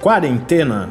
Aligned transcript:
Quarentena. 0.00 0.88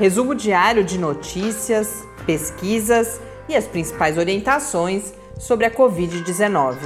Resumo 0.00 0.34
diário 0.34 0.82
de 0.82 0.98
notícias, 0.98 2.02
pesquisas 2.26 3.20
e 3.48 3.54
as 3.54 3.68
principais 3.68 4.18
orientações 4.18 5.14
sobre 5.38 5.64
a 5.64 5.70
Covid-19. 5.70 6.76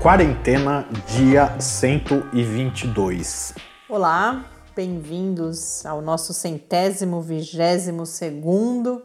Quarentena, 0.00 0.86
dia 1.08 1.58
122. 1.58 3.52
Olá, 3.88 4.44
bem-vindos 4.76 5.84
ao 5.84 6.00
nosso 6.00 6.32
centésimo 6.32 7.20
vigésimo 7.20 8.06
segundo 8.06 9.02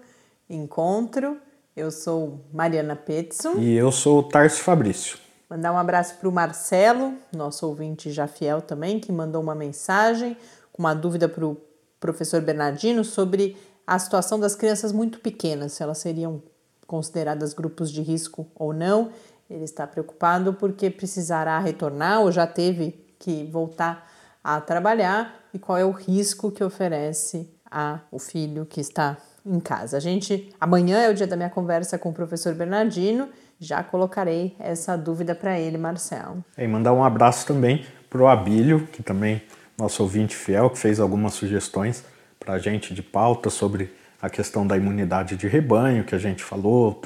encontro. 0.47 1.48
Eu 1.75 1.91
sou 1.91 2.41
Mariana 2.51 2.95
Petson. 2.95 3.53
E 3.57 3.73
eu 3.73 3.91
sou 3.91 4.19
o 4.19 4.23
Tarso 4.23 4.61
Fabrício. 4.61 5.17
Mandar 5.49 5.71
um 5.71 5.77
abraço 5.77 6.15
para 6.17 6.29
o 6.29 6.31
Marcelo, 6.31 7.13
nosso 7.35 7.65
ouvinte 7.67 8.11
já 8.11 8.27
fiel 8.27 8.61
também, 8.61 8.99
que 8.99 9.11
mandou 9.11 9.41
uma 9.41 9.55
mensagem 9.55 10.37
com 10.71 10.83
uma 10.83 10.93
dúvida 10.93 11.27
para 11.27 11.45
o 11.45 11.57
professor 11.99 12.41
Bernardino 12.41 13.03
sobre 13.03 13.57
a 13.85 13.97
situação 13.97 14.39
das 14.39 14.55
crianças 14.55 14.91
muito 14.91 15.19
pequenas, 15.19 15.73
se 15.73 15.81
elas 15.81 15.97
seriam 15.97 16.43
consideradas 16.85 17.53
grupos 17.53 17.91
de 17.91 18.01
risco 18.01 18.47
ou 18.55 18.73
não. 18.73 19.11
Ele 19.49 19.63
está 19.63 19.87
preocupado 19.87 20.53
porque 20.53 20.89
precisará 20.89 21.57
retornar 21.59 22.21
ou 22.21 22.31
já 22.31 22.45
teve 22.45 23.03
que 23.17 23.45
voltar 23.45 24.07
a 24.43 24.61
trabalhar 24.61 25.47
e 25.53 25.59
qual 25.59 25.77
é 25.77 25.85
o 25.85 25.91
risco 25.91 26.51
que 26.51 26.63
oferece 26.63 27.49
a 27.69 28.01
o 28.11 28.19
filho 28.19 28.65
que 28.65 28.79
está 28.79 29.17
em 29.49 29.59
casa. 29.59 29.97
A 29.97 29.99
gente 29.99 30.49
amanhã 30.59 30.99
é 30.99 31.09
o 31.09 31.13
dia 31.13 31.25
da 31.25 31.35
minha 31.35 31.49
conversa 31.49 31.97
com 31.97 32.09
o 32.09 32.13
professor 32.13 32.53
Bernardino. 32.53 33.27
Já 33.59 33.83
colocarei 33.83 34.55
essa 34.59 34.95
dúvida 34.95 35.35
para 35.35 35.59
ele, 35.59 35.77
Marcelo. 35.77 36.43
E 36.57 36.67
mandar 36.67 36.93
um 36.93 37.03
abraço 37.03 37.45
também 37.45 37.83
para 38.09 38.21
o 38.21 38.27
Abílio, 38.27 38.87
que 38.91 39.03
também 39.03 39.41
nosso 39.77 40.03
ouvinte 40.03 40.35
fiel, 40.35 40.69
que 40.69 40.77
fez 40.77 40.99
algumas 40.99 41.33
sugestões 41.33 42.03
para 42.39 42.53
a 42.53 42.59
gente 42.59 42.93
de 42.93 43.01
pauta 43.01 43.49
sobre 43.49 43.91
a 44.21 44.29
questão 44.29 44.67
da 44.67 44.77
imunidade 44.77 45.35
de 45.35 45.47
rebanho, 45.47 46.03
que 46.03 46.13
a 46.13 46.17
gente 46.17 46.43
falou 46.43 47.01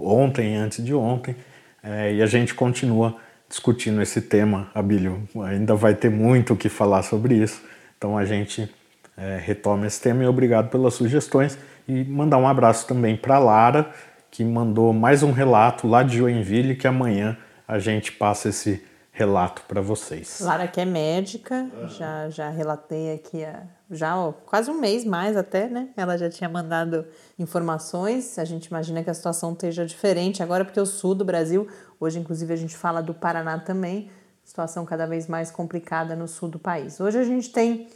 ontem 0.00 0.56
antes 0.56 0.84
de 0.84 0.94
ontem. 0.94 1.36
É, 1.82 2.14
e 2.14 2.22
a 2.22 2.26
gente 2.26 2.54
continua 2.54 3.16
discutindo 3.48 4.00
esse 4.00 4.20
tema, 4.22 4.68
Abílio. 4.74 5.28
Ainda 5.44 5.74
vai 5.74 5.94
ter 5.94 6.10
muito 6.10 6.54
o 6.54 6.56
que 6.56 6.68
falar 6.68 7.02
sobre 7.02 7.34
isso. 7.34 7.62
Então 7.96 8.16
a 8.16 8.24
gente 8.24 8.70
é, 9.16 9.38
retoma 9.42 9.86
esse 9.86 10.00
tema 10.00 10.24
e 10.24 10.26
obrigado 10.26 10.70
pelas 10.70 10.94
sugestões. 10.94 11.58
E 11.86 12.04
mandar 12.04 12.38
um 12.38 12.48
abraço 12.48 12.86
também 12.86 13.16
para 13.16 13.38
Lara, 13.38 13.90
que 14.30 14.44
mandou 14.44 14.92
mais 14.92 15.22
um 15.22 15.32
relato 15.32 15.86
lá 15.86 16.02
de 16.02 16.18
Joinville, 16.18 16.76
que 16.76 16.86
amanhã 16.86 17.36
a 17.66 17.78
gente 17.78 18.12
passa 18.12 18.48
esse 18.48 18.82
relato 19.12 19.62
para 19.68 19.80
vocês. 19.80 20.40
Lara 20.40 20.66
que 20.66 20.80
é 20.80 20.84
médica, 20.84 21.70
uhum. 21.72 21.88
já, 21.88 22.28
já 22.30 22.48
relatei 22.50 23.14
aqui 23.14 23.44
há 23.44 23.62
já 23.90 24.16
ó, 24.16 24.32
quase 24.32 24.70
um 24.70 24.80
mês 24.80 25.04
mais 25.04 25.36
até, 25.36 25.68
né? 25.68 25.88
Ela 25.96 26.16
já 26.16 26.28
tinha 26.28 26.48
mandado 26.48 27.06
informações. 27.38 28.38
A 28.38 28.44
gente 28.44 28.66
imagina 28.66 29.02
que 29.02 29.10
a 29.10 29.14
situação 29.14 29.52
esteja 29.52 29.86
diferente 29.86 30.42
agora, 30.42 30.64
porque 30.64 30.80
o 30.80 30.86
sul 30.86 31.14
do 31.14 31.24
Brasil, 31.24 31.68
hoje 32.00 32.18
inclusive 32.18 32.52
a 32.52 32.56
gente 32.56 32.76
fala 32.76 33.02
do 33.02 33.14
Paraná 33.14 33.58
também, 33.58 34.10
situação 34.42 34.84
cada 34.84 35.06
vez 35.06 35.26
mais 35.26 35.50
complicada 35.50 36.16
no 36.16 36.26
sul 36.26 36.48
do 36.48 36.58
país. 36.58 37.00
Hoje 37.00 37.18
a 37.18 37.24
gente 37.24 37.50
tem 37.50 37.88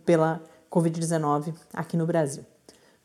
pela 0.05 0.41
Covid-19 0.71 1.53
aqui 1.73 1.97
no 1.97 2.05
Brasil. 2.05 2.45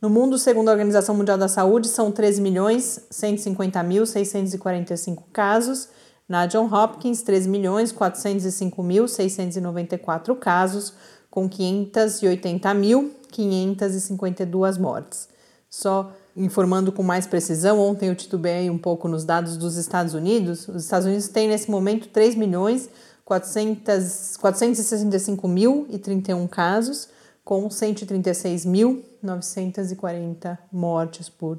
No 0.01 0.11
mundo, 0.11 0.37
segundo 0.37 0.69
a 0.69 0.73
Organização 0.73 1.15
Mundial 1.15 1.39
da 1.39 1.49
Saúde, 1.49 1.89
são 1.89 2.13
13 2.13 2.43
milhões 2.43 3.01
150 3.11 3.83
mil 3.83 4.05
645 4.05 5.25
casos. 5.33 5.89
Na 6.29 6.45
John 6.45 6.67
Hopkins, 6.73 7.23
13 7.23 7.49
milhões 7.49 7.93
405 7.93 8.83
mil 8.83 9.09
694 9.09 10.37
casos, 10.37 10.93
com 11.31 11.49
580 11.49 12.75
mil 12.75 13.13
552 13.31 14.79
mortes. 14.79 15.29
Só 15.69 16.13
informando 16.37 16.93
com 16.93 17.03
mais 17.03 17.27
precisão, 17.27 17.81
ontem 17.81 18.09
eu 18.09 18.15
titubei 18.15 18.71
um 18.71 18.79
pouco 18.79 19.09
nos 19.09 19.25
dados 19.25 19.57
dos 19.57 19.77
Estados 19.77 20.15
Unidos. 20.15 20.69
Os 20.69 20.85
Estados 20.85 21.07
Unidos 21.07 21.29
têm 21.29 21.49
nesse 21.49 21.71
momento 21.71 22.09
3 22.09 22.35
milhões 22.35 22.89
465 23.27 25.47
mil 25.49 25.87
e 25.91 25.99
31 25.99 26.47
casos, 26.47 27.09
com 27.45 27.69
136.940 27.69 30.57
mortes 30.71 31.29
por 31.29 31.59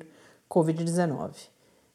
Covid-19. 0.49 1.31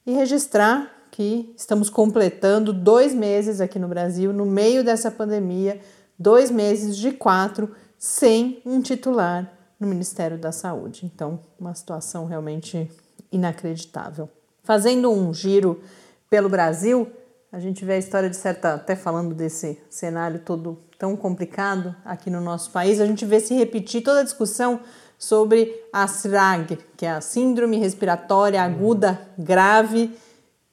E 0.06 0.12
registrar 0.12 0.94
que 1.10 1.54
estamos 1.56 1.88
completando 1.88 2.70
dois 2.72 3.14
meses 3.14 3.60
aqui 3.60 3.78
no 3.78 3.86
Brasil, 3.88 4.30
no 4.32 4.44
meio 4.44 4.84
dessa 4.84 5.10
pandemia, 5.10 5.80
dois 6.18 6.50
meses 6.50 6.94
de 6.96 7.12
quatro, 7.12 7.74
sem 7.98 8.60
um 8.64 8.82
titular 8.82 9.50
no 9.82 9.88
Ministério 9.88 10.38
da 10.38 10.52
Saúde. 10.52 11.10
Então, 11.12 11.40
uma 11.58 11.74
situação 11.74 12.24
realmente 12.24 12.90
inacreditável. 13.30 14.28
Fazendo 14.62 15.10
um 15.10 15.34
giro 15.34 15.82
pelo 16.30 16.48
Brasil, 16.48 17.10
a 17.50 17.58
gente 17.58 17.84
vê 17.84 17.94
a 17.94 17.98
história 17.98 18.30
de 18.30 18.36
certa, 18.36 18.74
até 18.74 18.94
falando 18.94 19.34
desse 19.34 19.78
cenário 19.90 20.38
todo 20.38 20.78
tão 20.98 21.16
complicado 21.16 21.94
aqui 22.04 22.30
no 22.30 22.40
nosso 22.40 22.70
país, 22.70 23.00
a 23.00 23.06
gente 23.06 23.26
vê 23.26 23.40
se 23.40 23.54
repetir 23.54 24.02
toda 24.02 24.20
a 24.20 24.24
discussão 24.24 24.80
sobre 25.18 25.74
a 25.92 26.06
SRAG, 26.06 26.78
que 26.96 27.04
é 27.04 27.10
a 27.10 27.20
Síndrome 27.20 27.76
Respiratória 27.76 28.62
Aguda 28.62 29.20
Grave. 29.36 30.16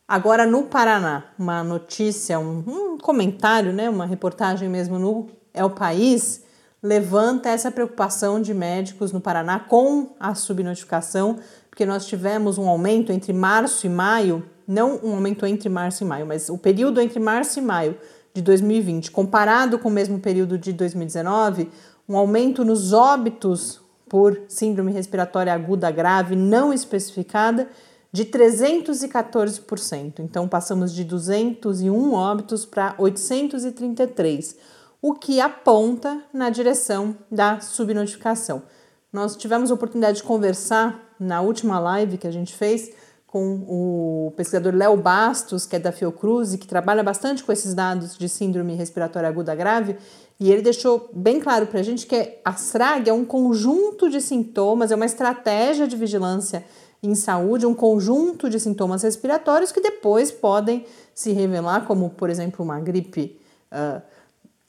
Agora 0.07 0.45
no 0.45 0.63
Paraná, 0.63 1.25
uma 1.37 1.63
notícia, 1.63 2.39
um, 2.39 2.63
um 2.67 2.97
comentário, 2.97 3.73
né, 3.73 3.89
uma 3.89 4.05
reportagem 4.05 4.69
mesmo 4.69 4.99
no 4.99 5.27
É 5.53 5.63
o 5.65 5.69
País, 5.69 6.43
levanta 6.81 7.49
essa 7.49 7.69
preocupação 7.69 8.41
de 8.41 8.53
médicos 8.53 9.11
no 9.11 9.19
Paraná 9.19 9.59
com 9.59 10.15
a 10.19 10.33
subnotificação, 10.33 11.37
porque 11.69 11.85
nós 11.85 12.05
tivemos 12.05 12.57
um 12.57 12.67
aumento 12.67 13.11
entre 13.11 13.33
março 13.33 13.85
e 13.85 13.89
maio, 13.89 14.45
não 14.67 14.99
um 15.03 15.15
aumento 15.15 15.45
entre 15.45 15.67
março 15.69 16.03
e 16.03 16.07
maio, 16.07 16.25
mas 16.25 16.49
o 16.49 16.57
período 16.57 17.01
entre 17.01 17.19
março 17.19 17.59
e 17.59 17.61
maio 17.61 17.97
de 18.33 18.41
2020, 18.41 19.11
comparado 19.11 19.77
com 19.79 19.89
o 19.89 19.91
mesmo 19.91 20.19
período 20.19 20.57
de 20.57 20.71
2019, 20.71 21.69
um 22.07 22.15
aumento 22.15 22.63
nos 22.63 22.93
óbitos 22.93 23.81
por 24.07 24.41
síndrome 24.47 24.91
respiratória 24.91 25.53
aguda 25.53 25.91
grave 25.91 26.35
não 26.35 26.73
especificada 26.73 27.67
de 28.11 28.25
314%. 28.25 30.19
Então 30.19 30.47
passamos 30.47 30.93
de 30.93 31.03
201 31.03 32.13
óbitos 32.13 32.65
para 32.65 32.95
833, 32.97 34.57
o 35.01 35.13
que 35.13 35.39
aponta 35.39 36.23
na 36.33 36.49
direção 36.49 37.15
da 37.31 37.59
subnotificação. 37.59 38.63
Nós 39.11 39.35
tivemos 39.35 39.71
a 39.71 39.73
oportunidade 39.73 40.17
de 40.17 40.23
conversar 40.23 41.15
na 41.19 41.41
última 41.41 41.79
live 41.79 42.17
que 42.17 42.27
a 42.27 42.31
gente 42.31 42.53
fez 42.53 42.91
com 43.25 43.63
o 43.67 44.33
pesquisador 44.35 44.73
Léo 44.73 44.97
Bastos, 44.97 45.65
que 45.65 45.75
é 45.75 45.79
da 45.79 45.91
Fiocruz 45.91 46.53
e 46.53 46.57
que 46.57 46.67
trabalha 46.67 47.03
bastante 47.03 47.43
com 47.43 47.51
esses 47.51 47.75
dados 47.75 48.17
de 48.17 48.27
síndrome 48.27 48.73
respiratória 48.73 49.29
aguda 49.29 49.53
grave, 49.53 49.97
e 50.39 50.51
ele 50.51 50.63
deixou 50.63 51.09
bem 51.13 51.39
claro 51.39 51.67
para 51.67 51.79
a 51.79 51.83
gente 51.83 52.07
que 52.07 52.39
a 52.43 52.53
SRAG 52.53 53.07
é 53.09 53.13
um 53.13 53.25
conjunto 53.25 54.09
de 54.09 54.19
sintomas, 54.19 54.91
é 54.91 54.95
uma 54.95 55.05
estratégia 55.05 55.87
de 55.87 55.95
vigilância 55.95 56.65
em 57.03 57.13
saúde, 57.13 57.65
um 57.65 57.73
conjunto 57.73 58.49
de 58.49 58.59
sintomas 58.59 59.03
respiratórios 59.03 59.71
que 59.71 59.79
depois 59.79 60.31
podem 60.31 60.85
se 61.13 61.31
revelar, 61.31 61.85
como, 61.85 62.09
por 62.09 62.29
exemplo, 62.29 62.65
uma 62.65 62.79
gripe 62.79 63.39
uh, 63.71 64.01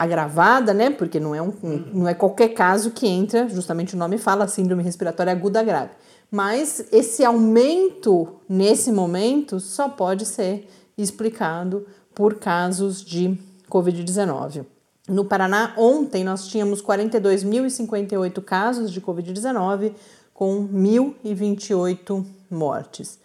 agravada, 0.00 0.72
né? 0.72 0.88
Porque 0.88 1.20
não 1.20 1.34
é, 1.34 1.42
um, 1.42 1.52
não 1.92 2.08
é 2.08 2.14
qualquer 2.14 2.48
caso 2.48 2.90
que 2.90 3.06
entra, 3.06 3.46
justamente 3.50 3.94
o 3.94 3.98
nome 3.98 4.16
fala, 4.16 4.48
síndrome 4.48 4.82
respiratória 4.82 5.30
aguda 5.30 5.62
grave. 5.62 5.90
Mas 6.30 6.86
esse 6.90 7.22
aumento 7.22 8.26
nesse 8.48 8.90
momento 8.90 9.60
só 9.60 9.90
pode 9.90 10.24
ser 10.24 10.66
explicado 10.96 11.86
por 12.14 12.36
casos 12.36 13.04
de 13.04 13.38
Covid-19. 13.68 14.64
No 15.06 15.26
Paraná, 15.26 15.74
ontem 15.76 16.24
nós 16.24 16.48
tínhamos 16.48 16.80
42.058 16.80 18.42
casos 18.42 18.90
de 18.90 19.02
Covid-19, 19.02 19.92
com 20.32 20.66
1.028 20.66 22.24
mortes. 22.50 23.18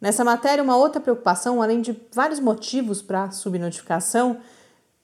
Nessa 0.00 0.24
matéria, 0.24 0.64
uma 0.64 0.76
outra 0.76 0.98
preocupação, 0.98 1.60
além 1.60 1.82
de 1.82 1.94
vários 2.10 2.40
motivos 2.40 3.02
para 3.02 3.24
a 3.24 3.30
subnotificação, 3.30 4.38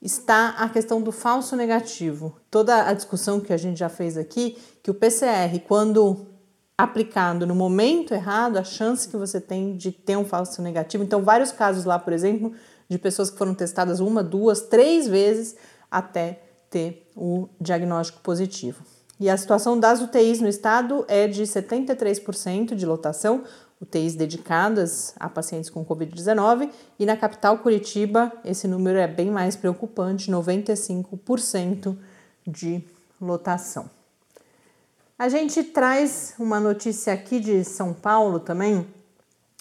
está 0.01 0.51
a 0.51 0.69
questão 0.69 1.03
do 1.03 1.11
falso 1.11 1.57
negativo. 1.57 2.37
Toda 2.51 2.89
a 2.89 2.93
discussão 2.93 3.41
que 3.41 3.53
a 3.53 3.57
gente 3.57 3.79
já 3.79 3.89
fez 3.89 4.17
aqui, 4.17 4.57
que 4.83 4.91
o 4.91 4.95
PCR, 4.95 5.59
quando 5.67 6.27
aplicado 6.77 7.45
no 7.45 7.57
momento 7.57 8.15
errado, 8.15 8.57
a 8.57 8.63
chance 8.63 9.09
que 9.09 9.17
você 9.17 9.41
tem 9.41 9.77
de 9.77 9.91
ter 9.91 10.17
um 10.17 10.25
falso 10.25 10.63
negativo. 10.63 11.03
Então, 11.03 11.23
vários 11.23 11.51
casos 11.51 11.85
lá, 11.85 11.99
por 11.99 12.13
exemplo, 12.13 12.53
de 12.89 12.97
pessoas 12.99 13.31
que 13.31 13.37
foram 13.37 13.53
testadas 13.53 13.99
uma, 13.99 14.23
duas, 14.23 14.63
três 14.63 15.09
vezes 15.09 15.57
até 15.91 16.41
ter 16.71 17.11
o 17.17 17.49
diagnóstico 17.61 18.21
positivo. 18.21 18.85
E 19.19 19.29
a 19.29 19.37
situação 19.37 19.79
das 19.79 20.01
UTIs 20.01 20.41
no 20.41 20.47
estado 20.47 21.05
é 21.09 21.27
de 21.27 21.43
73% 21.43 22.77
de 22.77 22.87
lotação, 22.87 23.43
UTIs 23.81 24.15
dedicadas 24.15 25.15
a 25.19 25.29
pacientes 25.29 25.71
com 25.71 25.85
Covid-19, 25.85 26.71
e 26.99 27.07
na 27.07 27.17
capital 27.17 27.59
Curitiba 27.59 28.33
esse 28.45 28.67
número 28.67 28.99
é 28.99 29.07
bem 29.07 29.31
mais 29.31 29.57
preocupante, 29.57 30.31
95% 30.31 31.97
de 32.47 32.83
lotação. 33.21 33.91
A 35.19 35.29
gente 35.29 35.63
traz 35.63 36.35
uma 36.39 36.61
notícia 36.61 37.13
aqui 37.13 37.41
de 37.41 37.65
São 37.65 37.93
Paulo 37.93 38.41
também 38.41 38.87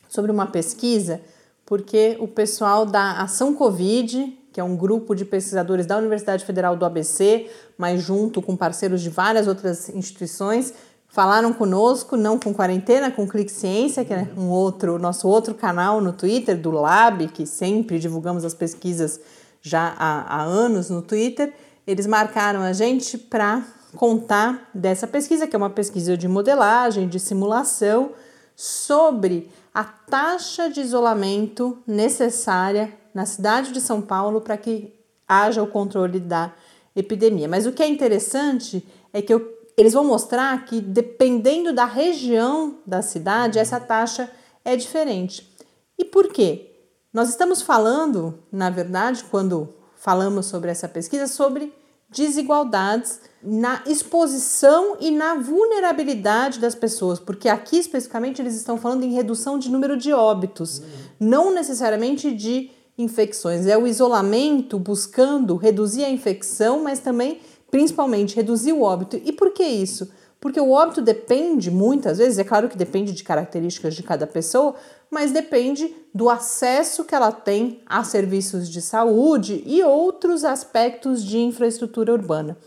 sobre 0.07 0.31
uma 0.31 0.47
pesquisa, 0.47 1.21
porque 1.65 2.17
o 2.19 2.27
pessoal 2.27 2.85
da 2.85 3.21
Ação 3.21 3.53
Covid 3.53 4.37
que 4.57 4.59
é 4.59 4.63
um 4.63 4.75
grupo 4.75 5.13
de 5.13 5.23
pesquisadores 5.23 5.85
da 5.85 5.99
Universidade 5.99 6.43
Federal 6.43 6.75
do 6.75 6.83
ABC, 6.83 7.47
mas 7.77 8.01
junto 8.01 8.41
com 8.41 8.57
parceiros 8.57 9.03
de 9.03 9.09
várias 9.11 9.47
outras 9.47 9.87
instituições, 9.89 10.73
falaram 11.17 11.51
conosco, 11.51 12.15
não 12.15 12.37
com 12.37 12.53
quarentena, 12.53 13.09
com 13.09 13.27
Clique 13.27 13.51
Ciência, 13.51 14.05
que 14.05 14.13
é 14.13 14.27
um 14.37 14.49
outro, 14.49 14.99
nosso 14.99 15.27
outro 15.27 15.55
canal 15.55 15.99
no 15.99 16.13
Twitter, 16.13 16.55
do 16.55 16.69
Lab, 16.69 17.27
que 17.29 17.43
sempre 17.43 17.97
divulgamos 17.97 18.45
as 18.45 18.53
pesquisas 18.53 19.19
já 19.59 19.95
há, 19.97 20.35
há 20.35 20.43
anos 20.43 20.91
no 20.91 21.01
Twitter. 21.01 21.51
Eles 21.87 22.05
marcaram 22.05 22.61
a 22.61 22.71
gente 22.71 23.17
para 23.17 23.65
contar 23.95 24.69
dessa 24.75 25.07
pesquisa, 25.07 25.47
que 25.47 25.55
é 25.55 25.57
uma 25.57 25.71
pesquisa 25.71 26.15
de 26.15 26.27
modelagem, 26.27 27.07
de 27.07 27.19
simulação, 27.19 28.11
sobre 28.55 29.49
a 29.73 29.83
taxa 29.83 30.69
de 30.69 30.81
isolamento 30.81 31.79
necessária 31.87 32.93
na 33.11 33.25
cidade 33.25 33.71
de 33.71 33.81
São 33.81 34.03
Paulo 34.03 34.39
para 34.39 34.55
que 34.55 34.93
haja 35.27 35.63
o 35.63 35.67
controle 35.67 36.19
da 36.19 36.53
epidemia. 36.95 37.47
Mas 37.47 37.65
o 37.65 37.71
que 37.71 37.81
é 37.81 37.87
interessante 37.87 38.87
é 39.11 39.19
que 39.19 39.33
eu, 39.33 39.56
eles 39.77 39.94
vão 39.94 40.03
mostrar 40.03 40.65
que, 40.65 40.81
dependendo 40.81 41.71
da 41.71 41.85
região 41.85 42.79
da 42.85 43.01
cidade, 43.01 43.59
essa 43.59 43.79
taxa 43.79 44.29
é 44.65 44.75
diferente. 44.75 45.56
E 45.97 46.03
por 46.03 46.29
quê? 46.29 46.71
Nós 47.13 47.29
estamos 47.29 47.62
falando, 47.62 48.39
na 48.51 48.69
verdade, 48.69 49.24
quando 49.29 49.74
falamos 49.95 50.47
sobre 50.47 50.71
essa 50.71 50.88
pesquisa, 50.88 51.27
sobre 51.27 51.74
desigualdades 52.09 53.19
na 53.44 53.83
exposição 53.85 54.97
e 55.00 55.12
na 55.12 55.35
vulnerabilidade 55.35 56.59
das 56.59 56.74
pessoas, 56.74 57.19
porque 57.19 57.50
aqui 57.50 57.77
especificamente 57.77 58.41
eles 58.41 58.56
estão 58.56 58.77
falando 58.77 59.03
em 59.03 59.13
redução 59.13 59.59
de 59.59 59.69
número 59.69 59.97
de 59.97 60.13
óbitos, 60.13 60.81
não 61.19 61.53
necessariamente 61.53 62.33
de 62.33 62.71
infecções. 62.97 63.68
É 63.68 63.77
o 63.77 63.85
isolamento 63.85 64.79
buscando 64.79 65.56
reduzir 65.56 66.03
a 66.03 66.09
infecção, 66.09 66.81
mas 66.81 67.00
também, 67.00 67.39
principalmente, 67.69 68.35
reduzir 68.35 68.73
o 68.73 68.81
óbito. 68.81 69.19
E 69.23 69.31
por 69.31 69.51
que 69.51 69.63
isso? 69.63 70.09
Porque 70.39 70.59
o 70.59 70.69
óbito 70.69 71.01
depende, 71.01 71.71
muitas 71.71 72.19
vezes, 72.19 72.37
é 72.37 72.43
claro 72.43 72.69
que 72.69 72.77
depende 72.77 73.11
de 73.11 73.23
características 73.23 73.95
de 73.95 74.03
cada 74.03 74.27
pessoa, 74.27 74.75
mas 75.09 75.31
depende 75.31 75.93
do 76.13 76.29
acesso 76.29 77.03
que 77.05 77.15
ela 77.15 77.31
tem 77.31 77.81
a 77.85 78.03
serviços 78.03 78.69
de 78.69 78.81
saúde 78.81 79.63
e 79.65 79.83
outros 79.83 80.43
aspectos 80.43 81.23
de 81.23 81.39
infraestrutura 81.39 82.13
urbana. 82.13 82.57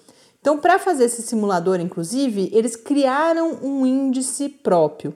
Então, 0.41 0.59
para 0.59 0.79
fazer 0.79 1.05
esse 1.05 1.23
simulador, 1.23 1.81
inclusive, 1.81 2.51
eles 2.53 2.75
criaram 2.75 3.59
um 3.63 3.87
índice 3.87 4.49
próprio, 4.49 5.15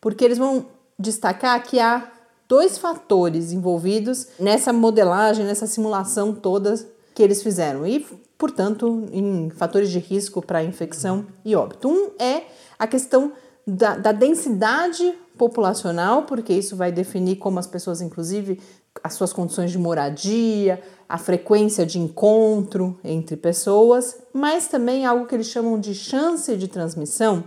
porque 0.00 0.24
eles 0.24 0.38
vão 0.38 0.66
destacar 0.98 1.62
que 1.62 1.80
há 1.80 2.10
dois 2.48 2.78
fatores 2.78 3.52
envolvidos 3.52 4.28
nessa 4.38 4.72
modelagem, 4.72 5.44
nessa 5.44 5.66
simulação 5.66 6.32
toda 6.32 6.74
que 7.14 7.22
eles 7.22 7.42
fizeram 7.42 7.86
e, 7.86 8.06
portanto, 8.40 9.06
em 9.12 9.50
fatores 9.50 9.90
de 9.90 9.98
risco 9.98 10.40
para 10.40 10.64
infecção 10.64 11.26
e 11.44 11.54
óbito. 11.54 11.88
Um 11.88 12.10
é 12.18 12.44
a 12.78 12.86
questão 12.86 13.32
da, 13.66 13.96
da 13.96 14.12
densidade 14.12 15.12
populacional, 15.36 16.22
porque 16.22 16.54
isso 16.54 16.74
vai 16.74 16.90
definir 16.90 17.36
como 17.36 17.58
as 17.58 17.66
pessoas, 17.66 18.00
inclusive, 18.00 18.58
as 19.04 19.12
suas 19.12 19.30
condições 19.30 19.70
de 19.70 19.78
moradia, 19.78 20.82
a 21.06 21.18
frequência 21.18 21.84
de 21.84 21.98
encontro 21.98 22.98
entre 23.04 23.36
pessoas, 23.36 24.16
mas 24.32 24.68
também 24.68 25.04
algo 25.04 25.26
que 25.26 25.34
eles 25.34 25.46
chamam 25.46 25.78
de 25.78 25.94
chance 25.94 26.56
de 26.56 26.66
transmissão, 26.66 27.44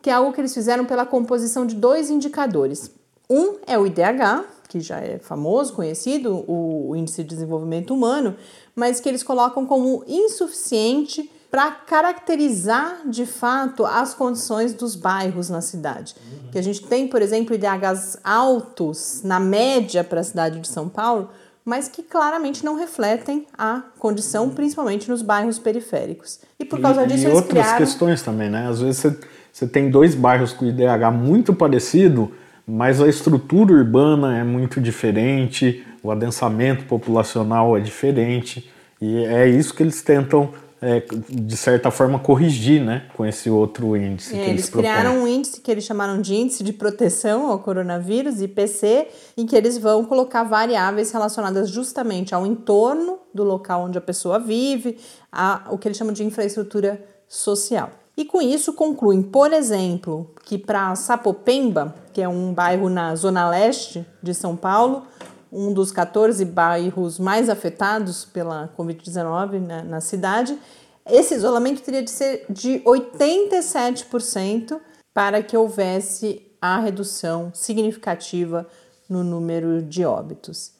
que 0.00 0.08
é 0.08 0.12
algo 0.12 0.32
que 0.32 0.40
eles 0.40 0.54
fizeram 0.54 0.84
pela 0.84 1.04
composição 1.04 1.66
de 1.66 1.74
dois 1.74 2.10
indicadores. 2.10 2.92
Um 3.28 3.56
é 3.66 3.76
o 3.76 3.86
IDH, 3.86 4.44
que 4.68 4.80
já 4.80 5.00
é 5.00 5.18
famoso, 5.18 5.74
conhecido, 5.74 6.44
o 6.48 6.96
Índice 6.96 7.22
de 7.22 7.28
Desenvolvimento 7.28 7.92
Humano, 7.92 8.36
mas 8.74 9.00
que 9.00 9.08
eles 9.08 9.22
colocam 9.22 9.66
como 9.66 10.04
insuficiente 10.06 11.30
para 11.50 11.70
caracterizar 11.70 13.02
de 13.04 13.26
fato 13.26 13.84
as 13.84 14.14
condições 14.14 14.72
dos 14.72 14.96
bairros 14.96 15.50
na 15.50 15.60
cidade. 15.60 16.14
Uhum. 16.16 16.50
Que 16.50 16.58
a 16.58 16.62
gente 16.62 16.86
tem, 16.86 17.06
por 17.06 17.20
exemplo, 17.20 17.54
IDHs 17.54 18.16
altos 18.24 19.20
na 19.22 19.38
média 19.38 20.02
para 20.02 20.20
a 20.20 20.24
cidade 20.24 20.60
de 20.60 20.68
São 20.68 20.88
Paulo, 20.88 21.28
mas 21.62 21.88
que 21.88 22.02
claramente 22.02 22.64
não 22.64 22.74
refletem 22.74 23.46
a 23.56 23.82
condição, 23.98 24.48
principalmente 24.48 25.10
nos 25.10 25.20
bairros 25.20 25.58
periféricos. 25.58 26.40
E 26.58 26.64
por 26.64 26.80
causa 26.80 27.04
e, 27.04 27.06
disso 27.06 27.24
e 27.24 27.26
eles 27.26 27.36
outras 27.36 27.50
criaram... 27.50 27.78
questões 27.78 28.22
também, 28.22 28.48
né? 28.48 28.66
Às 28.66 28.80
vezes 28.80 28.96
você, 28.96 29.20
você 29.52 29.66
tem 29.66 29.90
dois 29.90 30.14
bairros 30.14 30.54
com 30.54 30.64
IDH 30.64 31.12
muito 31.12 31.52
parecido, 31.52 32.32
mas 32.66 32.98
a 32.98 33.06
estrutura 33.06 33.74
urbana 33.74 34.38
é 34.38 34.42
muito 34.42 34.80
diferente, 34.80 35.84
o 36.02 36.10
adensamento 36.10 36.84
populacional 36.84 37.76
é 37.76 37.80
diferente, 37.80 38.70
e 39.00 39.24
é 39.24 39.48
isso 39.48 39.74
que 39.74 39.82
eles 39.82 40.02
tentam, 40.02 40.50
é, 40.80 41.02
de 41.28 41.56
certa 41.56 41.90
forma, 41.90 42.18
corrigir 42.18 42.82
né, 42.82 43.06
com 43.16 43.24
esse 43.26 43.48
outro 43.48 43.96
índice. 43.96 44.34
É, 44.34 44.44
que 44.44 44.50
eles, 44.50 44.62
eles 44.62 44.70
criaram 44.70 45.22
um 45.22 45.26
índice 45.26 45.60
que 45.60 45.70
eles 45.70 45.84
chamaram 45.84 46.20
de 46.20 46.34
Índice 46.34 46.62
de 46.62 46.72
Proteção 46.72 47.50
ao 47.50 47.58
Coronavírus, 47.58 48.40
IPC, 48.40 49.08
em 49.36 49.46
que 49.46 49.56
eles 49.56 49.78
vão 49.78 50.04
colocar 50.04 50.44
variáveis 50.44 51.10
relacionadas 51.10 51.68
justamente 51.68 52.34
ao 52.34 52.46
entorno 52.46 53.18
do 53.32 53.44
local 53.44 53.84
onde 53.84 53.98
a 53.98 54.00
pessoa 54.00 54.38
vive, 54.38 54.98
a, 55.30 55.64
o 55.70 55.78
que 55.78 55.88
eles 55.88 55.98
chamam 55.98 56.12
de 56.12 56.24
infraestrutura 56.24 57.02
social. 57.28 57.90
E 58.16 58.24
com 58.26 58.42
isso 58.42 58.74
concluem, 58.74 59.22
por 59.22 59.52
exemplo, 59.52 60.30
que 60.44 60.58
para 60.58 60.94
Sapopemba, 60.94 61.94
que 62.12 62.20
é 62.20 62.28
um 62.28 62.52
bairro 62.52 62.90
na 62.90 63.14
zona 63.16 63.48
leste 63.48 64.04
de 64.22 64.34
São 64.34 64.54
Paulo, 64.54 65.04
um 65.52 65.72
dos 65.72 65.92
14 65.92 66.44
bairros 66.46 67.18
mais 67.18 67.50
afetados 67.50 68.24
pela 68.24 68.72
Covid-19 68.76 69.60
na, 69.60 69.82
na 69.82 70.00
cidade, 70.00 70.58
esse 71.04 71.34
isolamento 71.34 71.82
teria 71.82 72.02
de 72.02 72.10
ser 72.10 72.46
de 72.48 72.80
87% 72.80 74.80
para 75.12 75.42
que 75.42 75.56
houvesse 75.56 76.50
a 76.60 76.78
redução 76.78 77.50
significativa 77.52 78.66
no 79.08 79.22
número 79.22 79.82
de 79.82 80.04
óbitos. 80.04 80.72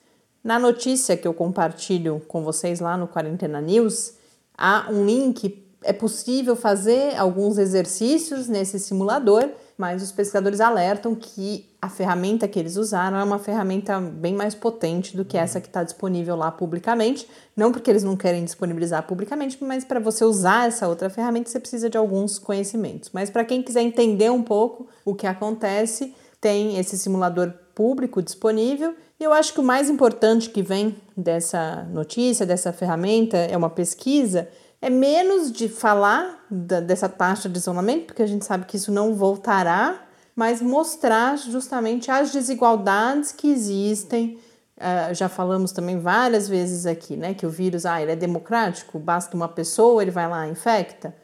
Na 0.43 0.59
notícia 0.59 1.17
que 1.17 1.29
eu 1.29 1.35
compartilho 1.35 2.21
com 2.27 2.43
vocês 2.43 2.81
lá 2.81 2.97
no 2.97 3.07
Quarentena 3.07 3.61
News, 3.61 4.15
há 4.57 4.87
um 4.91 5.05
link. 5.05 5.63
É 5.85 5.93
possível 5.93 6.55
fazer 6.55 7.17
alguns 7.17 7.59
exercícios 7.59 8.49
nesse 8.49 8.79
simulador, 8.79 9.51
mas 9.77 10.03
os 10.03 10.13
pesquisadores 10.13 10.61
alertam 10.61 11.15
que 11.15 11.72
a 11.83 11.89
ferramenta 11.89 12.47
que 12.47 12.61
eles 12.61 12.77
usaram 12.77 13.19
é 13.19 13.25
uma 13.25 13.41
ferramenta 13.41 14.01
bem 14.01 14.35
mais 14.35 14.55
potente 14.55 15.17
do 15.17 15.25
que 15.25 15.37
essa 15.37 15.61
que 15.61 15.67
está 15.67 15.83
disponível 15.83 16.37
lá 16.37 16.49
publicamente. 16.49 17.29
Não 17.57 17.73
porque 17.73 17.91
eles 17.91 18.05
não 18.05 18.17
querem 18.17 18.45
disponibilizar 18.45 19.03
publicamente, 19.03 19.59
mas 19.61 19.85
para 19.85 19.99
você 19.99 20.25
usar 20.25 20.69
essa 20.69 20.87
outra 20.87 21.11
ferramenta 21.11 21.51
você 21.51 21.59
precisa 21.59 21.91
de 21.91 21.99
alguns 21.99 22.39
conhecimentos. 22.39 23.11
Mas 23.13 23.31
para 23.31 23.45
quem 23.45 23.61
quiser 23.61 23.83
entender 23.83 24.31
um 24.31 24.45
pouco 24.45 24.87
o 25.05 25.13
que 25.13 25.27
acontece, 25.27 26.15
tem 26.41 26.79
esse 26.79 26.97
simulador 26.97 27.53
público 27.75 28.23
disponível. 28.23 28.95
E 29.19 29.25
eu 29.25 29.33
acho 29.33 29.53
que 29.53 29.59
o 29.59 29.65
mais 29.65 29.91
importante 29.91 30.51
que 30.51 30.63
vem 30.63 30.95
dessa 31.17 31.83
notícia, 31.91 32.47
dessa 32.47 32.73
ferramenta, 32.73 33.37
é 33.37 33.57
uma 33.57 33.71
pesquisa, 33.71 34.49
é 34.81 34.89
menos 34.89 35.51
de 35.51 35.69
falar 35.69 36.47
da, 36.49 36.79
dessa 36.79 37.09
taxa 37.09 37.49
de 37.49 37.59
isolamento, 37.59 38.07
porque 38.07 38.23
a 38.23 38.27
gente 38.27 38.45
sabe 38.45 38.67
que 38.67 38.77
isso 38.77 38.93
não 38.93 39.17
voltará 39.17 40.12
mas 40.35 40.63
mostrar 40.63 41.37
justamente 41.37 42.11
as 42.11 42.33
desigualdades 42.33 43.33
que 43.33 43.51
existem. 43.51 44.39
Uh, 44.77 45.15
já 45.15 45.29
falamos 45.29 45.71
também 45.71 46.01
várias 46.01 46.49
vezes 46.49 46.87
aqui, 46.87 47.17
né, 47.17 47.35
que 47.35 47.47
o 47.47 47.51
vírus, 47.51 47.87
ah, 47.87 48.03
ele 48.03 48.13
é 48.13 48.17
democrático, 48.17 48.99
basta 48.99 49.37
uma 49.37 49.49
pessoa, 49.49 50.03
ele 50.03 50.11
vai 50.11 50.29
lá 50.29 50.49
infecta. 50.49 51.15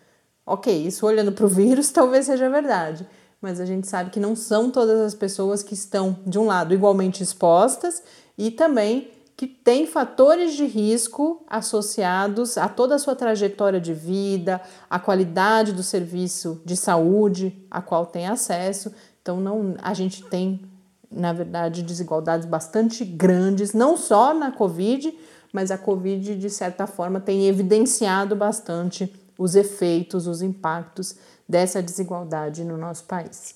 Ok, 0.47 0.73
isso 0.73 1.05
olhando 1.07 1.33
para 1.33 1.45
o 1.45 1.49
vírus 1.49 1.91
talvez 1.93 2.27
seja 2.27 2.49
verdade, 2.49 3.07
mas 3.41 3.61
a 3.61 3.65
gente 3.65 3.89
sabe 3.89 4.11
que 4.11 4.21
não 4.21 4.37
são 4.37 4.71
todas 4.71 5.01
as 5.01 5.15
pessoas 5.15 5.63
que 5.63 5.75
estão, 5.75 6.19
de 6.27 6.39
um 6.39 6.47
lado, 6.47 6.73
igualmente 6.73 7.23
expostas 7.23 8.03
e 8.37 8.51
também 8.51 9.11
que 9.39 9.47
tem 9.47 9.87
fatores 9.87 10.55
de 10.55 10.67
risco 10.67 11.45
associados 11.47 12.59
a 12.59 12.69
toda 12.69 12.97
a 12.97 12.99
sua 12.99 13.15
trajetória 13.15 13.81
de 13.81 13.95
vida, 13.95 14.61
a 14.91 14.99
qualidade 14.99 15.73
do 15.73 15.81
serviço 15.85 16.61
de 16.65 16.77
saúde 16.77 17.57
a 17.71 17.81
qual 17.81 18.05
tem 18.05 18.27
acesso. 18.27 18.93
Então 19.23 19.41
não, 19.41 19.77
a 19.81 19.95
gente 19.95 20.25
tem, 20.25 20.69
na 21.09 21.33
verdade, 21.33 21.85
desigualdades 21.85 22.49
bastante 22.49 23.05
grandes, 23.05 23.73
não 23.73 23.97
só 23.97 24.35
na 24.35 24.51
Covid, 24.51 25.17
mas 25.53 25.71
a 25.71 25.79
Covid 25.79 26.35
de 26.35 26.51
certa 26.51 26.89
forma 26.89 27.21
tem 27.21 27.47
evidenciado 27.47 28.35
bastante 28.35 29.15
os 29.39 29.55
efeitos, 29.55 30.27
os 30.27 30.43
impactos 30.43 31.15
dessa 31.49 31.81
desigualdade 31.81 32.65
no 32.65 32.77
nosso 32.77 33.05
país. 33.05 33.55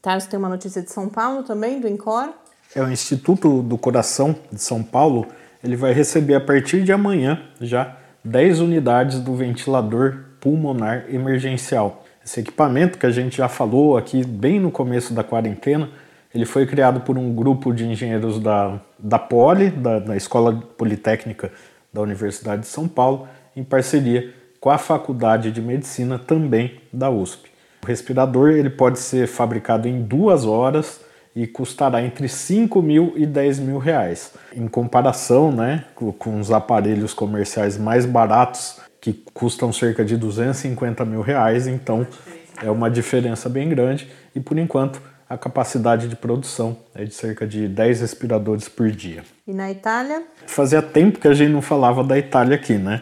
Tarso 0.00 0.30
tem 0.30 0.38
uma 0.38 0.48
notícia 0.48 0.80
de 0.80 0.90
São 0.90 1.10
Paulo 1.10 1.42
também, 1.42 1.78
do 1.78 1.86
INCOR. 1.86 2.32
É 2.74 2.80
o 2.80 2.90
Instituto 2.90 3.62
do 3.62 3.76
Coração 3.76 4.36
de 4.52 4.62
São 4.62 4.80
Paulo, 4.80 5.26
ele 5.62 5.74
vai 5.74 5.92
receber 5.92 6.36
a 6.36 6.40
partir 6.40 6.84
de 6.84 6.92
amanhã 6.92 7.42
já 7.60 7.96
10 8.24 8.60
unidades 8.60 9.18
do 9.18 9.34
ventilador 9.34 10.20
pulmonar 10.40 11.04
emergencial. 11.08 12.04
Esse 12.24 12.40
equipamento 12.40 12.96
que 12.96 13.06
a 13.06 13.10
gente 13.10 13.38
já 13.38 13.48
falou 13.48 13.96
aqui 13.96 14.24
bem 14.24 14.60
no 14.60 14.70
começo 14.70 15.12
da 15.12 15.24
quarentena, 15.24 15.88
ele 16.32 16.46
foi 16.46 16.64
criado 16.64 17.00
por 17.00 17.18
um 17.18 17.34
grupo 17.34 17.72
de 17.72 17.84
engenheiros 17.84 18.38
da, 18.38 18.80
da 18.96 19.18
Poli, 19.18 19.70
da, 19.70 19.98
da 19.98 20.16
Escola 20.16 20.54
Politécnica 20.78 21.50
da 21.92 22.00
Universidade 22.00 22.62
de 22.62 22.68
São 22.68 22.86
Paulo, 22.86 23.26
em 23.56 23.64
parceria 23.64 24.32
com 24.60 24.70
a 24.70 24.78
Faculdade 24.78 25.50
de 25.50 25.60
Medicina 25.60 26.20
também 26.20 26.80
da 26.92 27.10
USP. 27.10 27.50
O 27.82 27.86
respirador 27.86 28.50
ele 28.50 28.70
pode 28.70 29.00
ser 29.00 29.26
fabricado 29.26 29.88
em 29.88 30.02
duas 30.02 30.44
horas 30.44 31.00
e 31.34 31.46
custará 31.46 32.02
entre 32.02 32.28
5 32.28 32.82
mil 32.82 33.12
e 33.16 33.24
10 33.24 33.60
mil 33.60 33.78
reais. 33.78 34.32
Em 34.54 34.66
comparação 34.66 35.52
né, 35.52 35.84
com 35.94 36.40
os 36.40 36.50
aparelhos 36.50 37.14
comerciais 37.14 37.78
mais 37.78 38.04
baratos, 38.04 38.80
que 39.00 39.12
custam 39.32 39.72
cerca 39.72 40.04
de 40.04 40.16
250 40.16 41.04
mil 41.04 41.22
reais, 41.22 41.66
então 41.66 42.06
é 42.62 42.70
uma 42.70 42.90
diferença 42.90 43.48
bem 43.48 43.68
grande 43.68 44.10
e 44.34 44.40
por 44.40 44.58
enquanto 44.58 45.00
a 45.28 45.38
capacidade 45.38 46.08
de 46.08 46.16
produção 46.16 46.76
é 46.94 47.04
de 47.04 47.14
cerca 47.14 47.46
de 47.46 47.68
10 47.68 48.00
respiradores 48.00 48.68
por 48.68 48.90
dia. 48.90 49.22
E 49.46 49.52
na 49.52 49.70
Itália? 49.70 50.24
Fazia 50.44 50.82
tempo 50.82 51.20
que 51.20 51.28
a 51.28 51.32
gente 51.32 51.52
não 51.52 51.62
falava 51.62 52.02
da 52.02 52.18
Itália 52.18 52.56
aqui, 52.56 52.74
né? 52.74 53.00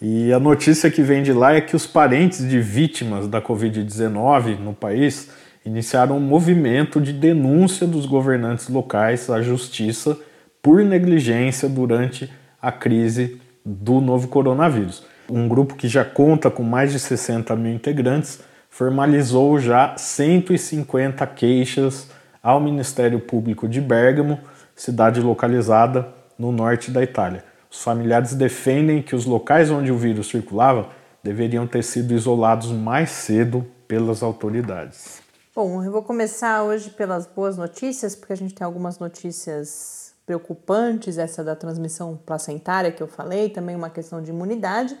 E 0.00 0.32
a 0.32 0.38
notícia 0.38 0.90
que 0.90 1.02
vem 1.02 1.22
de 1.22 1.32
lá 1.32 1.54
é 1.54 1.60
que 1.60 1.74
os 1.74 1.86
parentes 1.86 2.48
de 2.48 2.60
vítimas 2.60 3.26
da 3.26 3.42
Covid-19 3.42 4.58
no 4.58 4.72
país 4.74 5.28
iniciaram 5.66 6.16
um 6.16 6.20
movimento 6.20 7.00
de 7.00 7.12
denúncia 7.12 7.86
dos 7.86 8.06
governantes 8.06 8.68
locais 8.68 9.28
à 9.28 9.42
justiça 9.42 10.16
por 10.62 10.82
negligência 10.84 11.68
durante 11.68 12.32
a 12.62 12.70
crise 12.70 13.40
do 13.64 14.00
novo 14.00 14.28
coronavírus. 14.28 15.04
Um 15.28 15.48
grupo 15.48 15.74
que 15.74 15.88
já 15.88 16.04
conta 16.04 16.48
com 16.50 16.62
mais 16.62 16.92
de 16.92 17.00
60 17.00 17.54
mil 17.56 17.72
integrantes 17.72 18.40
formalizou 18.70 19.58
já 19.58 19.96
150 19.96 21.26
queixas 21.26 22.08
ao 22.40 22.60
Ministério 22.60 23.18
Público 23.18 23.68
de 23.68 23.80
Bergamo, 23.80 24.38
cidade 24.74 25.20
localizada 25.20 26.06
no 26.38 26.52
norte 26.52 26.92
da 26.92 27.02
Itália. 27.02 27.44
Os 27.68 27.82
familiares 27.82 28.34
defendem 28.34 29.02
que 29.02 29.16
os 29.16 29.26
locais 29.26 29.70
onde 29.70 29.90
o 29.90 29.98
vírus 29.98 30.28
circulava 30.28 30.88
deveriam 31.24 31.66
ter 31.66 31.82
sido 31.82 32.14
isolados 32.14 32.70
mais 32.70 33.10
cedo 33.10 33.66
pelas 33.88 34.22
autoridades. 34.22 35.25
Bom, 35.56 35.82
eu 35.82 35.90
vou 35.90 36.02
começar 36.02 36.64
hoje 36.64 36.90
pelas 36.90 37.26
boas 37.26 37.56
notícias, 37.56 38.14
porque 38.14 38.34
a 38.34 38.36
gente 38.36 38.52
tem 38.52 38.62
algumas 38.62 38.98
notícias 38.98 40.12
preocupantes, 40.26 41.16
essa 41.16 41.42
da 41.42 41.56
transmissão 41.56 42.14
placentária 42.26 42.92
que 42.92 43.02
eu 43.02 43.06
falei, 43.06 43.48
também 43.48 43.74
uma 43.74 43.88
questão 43.88 44.20
de 44.20 44.28
imunidade, 44.28 44.94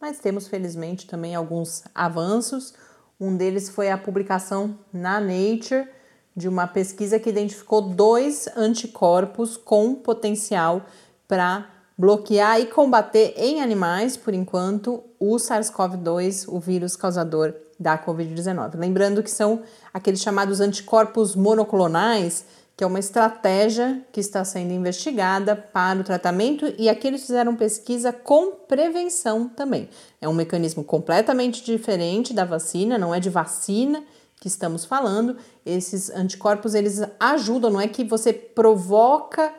mas 0.00 0.18
temos 0.18 0.48
felizmente 0.48 1.06
também 1.06 1.36
alguns 1.36 1.84
avanços. 1.94 2.74
Um 3.20 3.36
deles 3.36 3.68
foi 3.70 3.88
a 3.88 3.96
publicação 3.96 4.76
na 4.92 5.20
Nature 5.20 5.88
de 6.34 6.48
uma 6.48 6.66
pesquisa 6.66 7.20
que 7.20 7.30
identificou 7.30 7.80
dois 7.80 8.48
anticorpos 8.56 9.56
com 9.56 9.94
potencial 9.94 10.84
para 11.28 11.70
bloquear 12.00 12.58
e 12.58 12.64
combater 12.64 13.34
em 13.36 13.60
animais, 13.60 14.16
por 14.16 14.32
enquanto, 14.32 15.04
o 15.18 15.36
SARS-CoV-2, 15.36 16.46
o 16.48 16.58
vírus 16.58 16.96
causador 16.96 17.54
da 17.78 17.98
Covid-19. 17.98 18.78
Lembrando 18.78 19.22
que 19.22 19.30
são 19.30 19.60
aqueles 19.92 20.22
chamados 20.22 20.60
anticorpos 20.60 21.36
monoclonais, 21.36 22.46
que 22.74 22.82
é 22.82 22.86
uma 22.86 22.98
estratégia 22.98 24.02
que 24.10 24.18
está 24.18 24.42
sendo 24.46 24.72
investigada 24.72 25.54
para 25.54 26.00
o 26.00 26.04
tratamento 26.04 26.72
e 26.78 26.88
aqui 26.88 27.06
eles 27.06 27.20
fizeram 27.20 27.54
pesquisa 27.54 28.14
com 28.14 28.52
prevenção 28.52 29.46
também. 29.46 29.90
É 30.22 30.26
um 30.26 30.32
mecanismo 30.32 30.82
completamente 30.82 31.62
diferente 31.62 32.32
da 32.32 32.46
vacina, 32.46 32.96
não 32.96 33.14
é 33.14 33.20
de 33.20 33.28
vacina 33.28 34.02
que 34.40 34.48
estamos 34.48 34.86
falando. 34.86 35.36
Esses 35.66 36.08
anticorpos 36.08 36.74
eles 36.74 37.02
ajudam, 37.20 37.68
não 37.68 37.80
é 37.80 37.86
que 37.86 38.04
você 38.04 38.32
provoca 38.32 39.52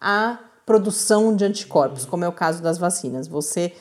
a 0.00 0.40
produção 0.66 1.34
de 1.34 1.44
anticorpos, 1.44 2.04
como 2.04 2.24
é 2.24 2.28
o 2.28 2.32
caso 2.32 2.62
das 2.62 2.78
vacinas. 2.78 3.28
Você 3.28 3.72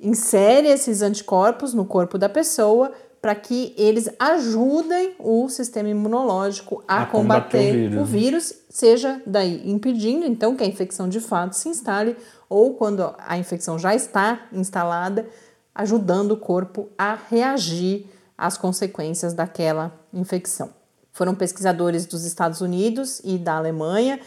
insere 0.00 0.68
esses 0.68 1.02
anticorpos 1.02 1.74
no 1.74 1.84
corpo 1.84 2.16
da 2.16 2.28
pessoa 2.28 2.92
para 3.20 3.34
que 3.34 3.74
eles 3.76 4.08
ajudem 4.18 5.14
o 5.18 5.48
sistema 5.48 5.90
imunológico 5.90 6.82
a, 6.88 7.02
a 7.02 7.06
combater, 7.06 7.70
o, 7.70 7.72
vírus. 7.72 8.00
o 8.00 8.04
vírus, 8.04 8.54
seja 8.70 9.20
daí 9.26 9.70
impedindo 9.70 10.24
então 10.24 10.56
que 10.56 10.64
a 10.64 10.66
infecção 10.66 11.06
de 11.06 11.20
fato 11.20 11.52
se 11.54 11.68
instale 11.68 12.16
ou 12.48 12.74
quando 12.74 13.14
a 13.18 13.36
infecção 13.36 13.78
já 13.78 13.94
está 13.94 14.46
instalada, 14.52 15.28
ajudando 15.74 16.32
o 16.32 16.36
corpo 16.36 16.88
a 16.96 17.16
reagir 17.28 18.06
às 18.36 18.56
consequências 18.56 19.34
daquela 19.34 19.92
infecção. 20.14 20.70
Foram 21.12 21.34
pesquisadores 21.34 22.06
dos 22.06 22.24
Estados 22.24 22.62
Unidos 22.62 23.20
e 23.22 23.36
da 23.36 23.56
Alemanha. 23.56 24.18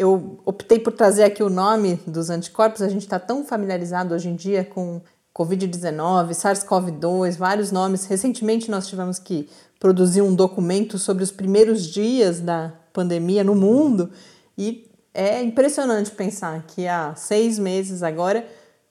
Eu 0.00 0.40
optei 0.46 0.78
por 0.78 0.94
trazer 0.94 1.24
aqui 1.24 1.42
o 1.42 1.50
nome 1.50 2.00
dos 2.06 2.30
anticorpos, 2.30 2.80
a 2.80 2.88
gente 2.88 3.02
está 3.02 3.18
tão 3.18 3.44
familiarizado 3.44 4.14
hoje 4.14 4.30
em 4.30 4.34
dia 4.34 4.64
com 4.64 5.02
Covid-19, 5.36 6.30
SARS-CoV-2, 6.30 7.36
vários 7.36 7.70
nomes. 7.70 8.06
Recentemente 8.06 8.70
nós 8.70 8.88
tivemos 8.88 9.18
que 9.18 9.46
produzir 9.78 10.22
um 10.22 10.34
documento 10.34 10.98
sobre 10.98 11.22
os 11.22 11.30
primeiros 11.30 11.86
dias 11.86 12.40
da 12.40 12.72
pandemia 12.94 13.44
no 13.44 13.54
mundo 13.54 14.10
e 14.56 14.90
é 15.12 15.42
impressionante 15.42 16.10
pensar 16.12 16.64
que 16.66 16.88
há 16.88 17.14
seis 17.14 17.58
meses 17.58 18.02
agora 18.02 18.48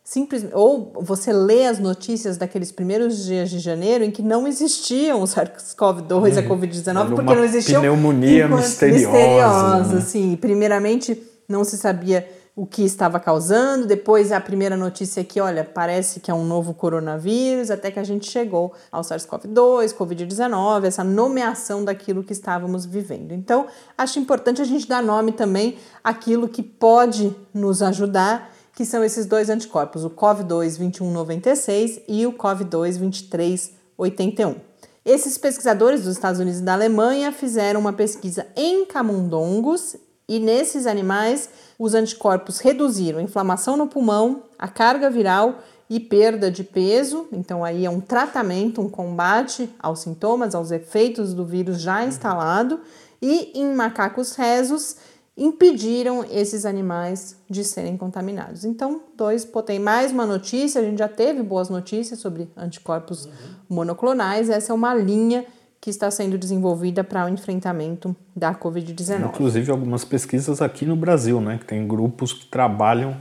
simples 0.10 0.44
ou 0.54 0.92
você 1.00 1.32
lê 1.32 1.68
as 1.68 1.78
notícias 1.78 2.36
daqueles 2.36 2.72
primeiros 2.72 3.26
dias 3.26 3.48
de 3.48 3.60
janeiro 3.60 4.04
em 4.04 4.10
que 4.10 4.24
não 4.24 4.48
existiam 4.48 5.22
o 5.22 5.26
SARS-CoV-2 5.26 6.34
e 6.34 6.40
a 6.40 6.42
uhum. 6.42 6.50
Covid-19 6.50 7.16
porque 7.16 7.36
não 7.36 7.44
existiam 7.44 7.80
pneumonia 7.80 8.48
misteriosa, 8.48 9.08
misteriosa 9.08 9.94
né? 9.94 10.00
assim, 10.00 10.36
primeiramente 10.36 11.22
não 11.48 11.64
se 11.64 11.78
sabia 11.78 12.28
o 12.56 12.66
que 12.66 12.84
estava 12.84 13.20
causando, 13.20 13.86
depois 13.86 14.32
a 14.32 14.42
primeira 14.42 14.76
notícia 14.76 15.24
que, 15.24 15.40
olha, 15.40 15.64
parece 15.64 16.20
que 16.20 16.30
é 16.30 16.34
um 16.34 16.44
novo 16.44 16.74
coronavírus, 16.74 17.70
até 17.70 17.92
que 17.92 18.00
a 18.00 18.04
gente 18.04 18.30
chegou 18.30 18.74
ao 18.92 19.02
SARS-CoV-2, 19.02 19.94
Covid-19, 19.94 20.86
essa 20.86 21.04
nomeação 21.04 21.86
daquilo 21.86 22.24
que 22.24 22.34
estávamos 22.34 22.84
vivendo. 22.84 23.32
Então, 23.32 23.68
acho 23.96 24.20
importante 24.20 24.60
a 24.60 24.66
gente 24.66 24.90
dar 24.90 25.04
nome 25.04 25.32
também 25.32 25.78
àquilo 26.04 26.50
que 26.50 26.64
pode 26.64 27.34
nos 27.54 27.82
ajudar, 27.82 28.52
que 28.80 28.86
são 28.86 29.04
esses 29.04 29.26
dois 29.26 29.50
anticorpos, 29.50 30.06
o 30.06 30.10
COV-2 30.10 30.78
2196 30.78 32.00
e 32.08 32.26
o 32.26 32.32
COV-2 32.32 32.98
2381. 32.98 34.56
Esses 35.04 35.38
pesquisadores 35.38 36.04
dos 36.04 36.14
Estados 36.14 36.40
Unidos 36.40 36.62
e 36.62 36.64
da 36.64 36.76
Alemanha 36.76 37.30
fizeram 37.34 37.82
uma 37.82 37.92
pesquisa 37.92 38.48
em 38.56 38.86
camundongos 38.86 39.98
e 40.30 40.40
nesses 40.40 40.88
animais 40.88 41.50
os 41.78 41.94
anticorpos 41.94 42.60
reduziram 42.60 43.20
a 43.20 43.22
inflamação 43.22 43.76
no 43.76 43.86
pulmão, 43.86 44.44
a 44.58 44.70
carga 44.70 45.10
viral 45.10 45.56
e 45.90 46.00
perda 46.00 46.50
de 46.50 46.64
peso. 46.64 47.28
Então, 47.34 47.66
aí 47.66 47.86
é 47.86 47.90
um 47.90 48.00
tratamento, 48.00 48.80
um 48.80 48.90
combate 48.90 49.70
aos 49.78 50.00
sintomas, 50.00 50.56
aos 50.56 50.72
efeitos 50.72 51.34
do 51.34 51.44
vírus 51.44 51.82
já 51.82 52.06
instalado. 52.06 52.80
E 53.22 53.52
em 53.60 53.74
macacos 53.76 54.36
rezos, 54.36 54.96
impediram 55.40 56.26
esses 56.30 56.66
animais 56.66 57.38
de 57.50 57.64
serem 57.64 57.96
contaminados. 57.96 58.66
Então, 58.66 59.02
dois, 59.16 59.48
tem 59.66 59.80
mais 59.80 60.12
uma 60.12 60.26
notícia, 60.26 60.82
a 60.82 60.84
gente 60.84 61.00
já 61.00 61.08
teve 61.08 61.42
boas 61.42 61.70
notícias 61.70 62.20
sobre 62.20 62.50
anticorpos 62.58 63.26
uhum. 63.26 63.32
monoclonais, 63.70 64.50
essa 64.50 64.74
é 64.74 64.76
uma 64.76 64.94
linha 64.94 65.46
que 65.82 65.90
está 65.90 66.12
sendo 66.12 66.38
desenvolvida 66.38 67.06
para 67.06 67.26
o 67.26 67.30
enfrentamento 67.30 68.14
da 68.36 68.54
Covid-19. 68.54 69.30
Inclusive 69.30 69.72
algumas 69.72 70.04
pesquisas 70.04 70.62
aqui 70.62 70.86
no 70.86 70.96
Brasil, 70.96 71.40
né, 71.40 71.58
que 71.58 71.66
tem 71.66 71.88
grupos 71.88 72.34
que 72.34 72.46
trabalham 72.46 73.16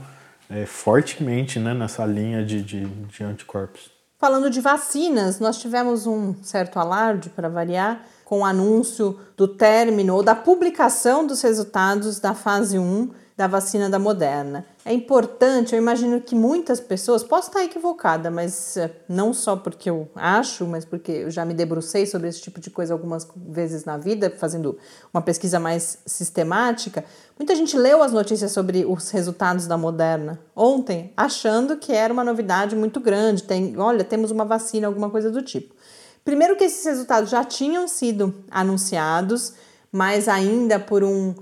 é, 0.49 0.65
fortemente 0.65 1.57
né, 1.57 1.73
nessa 1.73 2.05
linha 2.05 2.43
de, 2.43 2.61
de, 2.61 2.85
de 2.85 3.23
anticorpos. 3.23 3.89
Falando 4.17 4.49
de 4.49 4.59
vacinas, 4.59 5.39
nós 5.39 5.57
tivemos 5.57 6.05
um 6.05 6.35
certo 6.43 6.77
alarde, 6.77 7.29
para 7.29 7.47
variar, 7.47 8.03
com 8.29 8.41
o 8.41 8.45
anúncio 8.45 9.19
do 9.35 9.47
término 9.47 10.13
ou 10.13 10.21
da 10.21 10.35
publicação 10.35 11.25
dos 11.25 11.41
resultados 11.41 12.19
da 12.19 12.35
fase 12.35 12.77
1 12.77 13.09
da 13.35 13.47
vacina 13.47 13.89
da 13.89 13.97
Moderna. 13.97 14.65
É 14.85 14.93
importante, 14.93 15.73
eu 15.73 15.81
imagino 15.81 16.21
que 16.21 16.35
muitas 16.35 16.79
pessoas, 16.79 17.23
posso 17.23 17.47
estar 17.47 17.63
equivocada, 17.63 18.29
mas 18.29 18.77
eh, 18.77 18.91
não 19.07 19.33
só 19.33 19.55
porque 19.55 19.89
eu 19.89 20.07
acho, 20.13 20.67
mas 20.67 20.85
porque 20.85 21.11
eu 21.11 21.31
já 21.31 21.43
me 21.43 21.55
debrucei 21.55 22.05
sobre 22.05 22.27
esse 22.27 22.39
tipo 22.39 22.59
de 22.59 22.69
coisa 22.69 22.93
algumas 22.93 23.27
vezes 23.35 23.83
na 23.83 23.97
vida, 23.97 24.31
fazendo 24.37 24.77
uma 25.11 25.23
pesquisa 25.23 25.59
mais 25.59 25.97
sistemática. 26.05 27.03
Muita 27.39 27.55
gente 27.55 27.75
leu 27.75 28.03
as 28.03 28.11
notícias 28.11 28.51
sobre 28.51 28.85
os 28.85 29.09
resultados 29.09 29.65
da 29.65 29.77
Moderna 29.77 30.39
ontem, 30.55 31.13
achando 31.17 31.77
que 31.77 31.93
era 31.93 32.13
uma 32.13 32.23
novidade 32.23 32.75
muito 32.75 32.99
grande. 32.99 33.41
Tem, 33.41 33.75
olha, 33.75 34.03
temos 34.03 34.29
uma 34.29 34.45
vacina, 34.45 34.85
alguma 34.85 35.09
coisa 35.09 35.31
do 35.31 35.41
tipo. 35.41 35.73
Primeiro 36.23 36.55
que 36.55 36.63
esses 36.63 36.85
resultados 36.85 37.29
já 37.29 37.43
tinham 37.43 37.87
sido 37.87 38.33
anunciados, 38.51 39.53
mas 39.91 40.27
ainda 40.27 40.79
por 40.79 41.03
um 41.03 41.33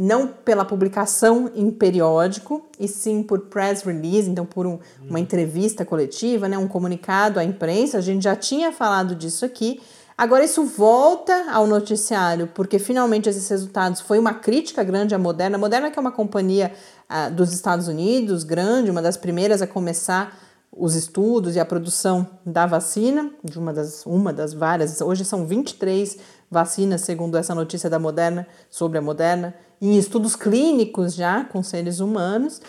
não 0.00 0.26
pela 0.28 0.64
publicação 0.64 1.50
em 1.54 1.70
periódico, 1.70 2.64
e 2.78 2.88
sim 2.88 3.22
por 3.22 3.40
press 3.40 3.82
release, 3.82 4.30
então 4.30 4.46
por 4.46 4.66
um, 4.66 4.78
uma 5.06 5.20
entrevista 5.20 5.84
coletiva, 5.84 6.48
né, 6.48 6.56
um 6.56 6.66
comunicado 6.66 7.38
à 7.38 7.44
imprensa. 7.44 7.98
A 7.98 8.00
gente 8.00 8.22
já 8.24 8.34
tinha 8.34 8.72
falado 8.72 9.14
disso 9.14 9.44
aqui. 9.44 9.78
Agora 10.16 10.42
isso 10.42 10.64
volta 10.64 11.50
ao 11.52 11.66
noticiário, 11.66 12.46
porque 12.54 12.78
finalmente 12.78 13.28
esses 13.28 13.46
resultados 13.46 14.00
foi 14.00 14.18
uma 14.18 14.32
crítica 14.32 14.82
grande 14.82 15.14
à 15.14 15.18
Moderna. 15.18 15.56
A 15.56 15.60
Moderna 15.60 15.90
que 15.90 15.98
é 15.98 16.00
uma 16.00 16.12
companhia 16.12 16.72
uh, 17.10 17.30
dos 17.30 17.52
Estados 17.52 17.86
Unidos, 17.86 18.42
grande, 18.42 18.90
uma 18.90 19.02
das 19.02 19.18
primeiras 19.18 19.60
a 19.60 19.66
começar 19.66 20.34
os 20.72 20.94
estudos 20.94 21.56
e 21.56 21.60
a 21.60 21.64
produção 21.64 22.26
da 22.46 22.64
vacina, 22.64 23.30
de 23.42 23.58
uma 23.58 23.72
das, 23.72 24.06
uma 24.06 24.32
das 24.32 24.54
várias, 24.54 25.00
hoje 25.00 25.24
são 25.24 25.44
23 25.44 26.18
vacinas, 26.50 27.00
segundo 27.02 27.36
essa 27.36 27.54
notícia 27.54 27.90
da 27.90 27.98
Moderna, 27.98 28.46
sobre 28.68 28.98
a 28.98 29.02
Moderna, 29.02 29.54
em 29.80 29.96
estudos 29.96 30.36
clínicos 30.36 31.14
já 31.14 31.44
com 31.44 31.62
seres 31.62 32.00
humanos. 32.00 32.60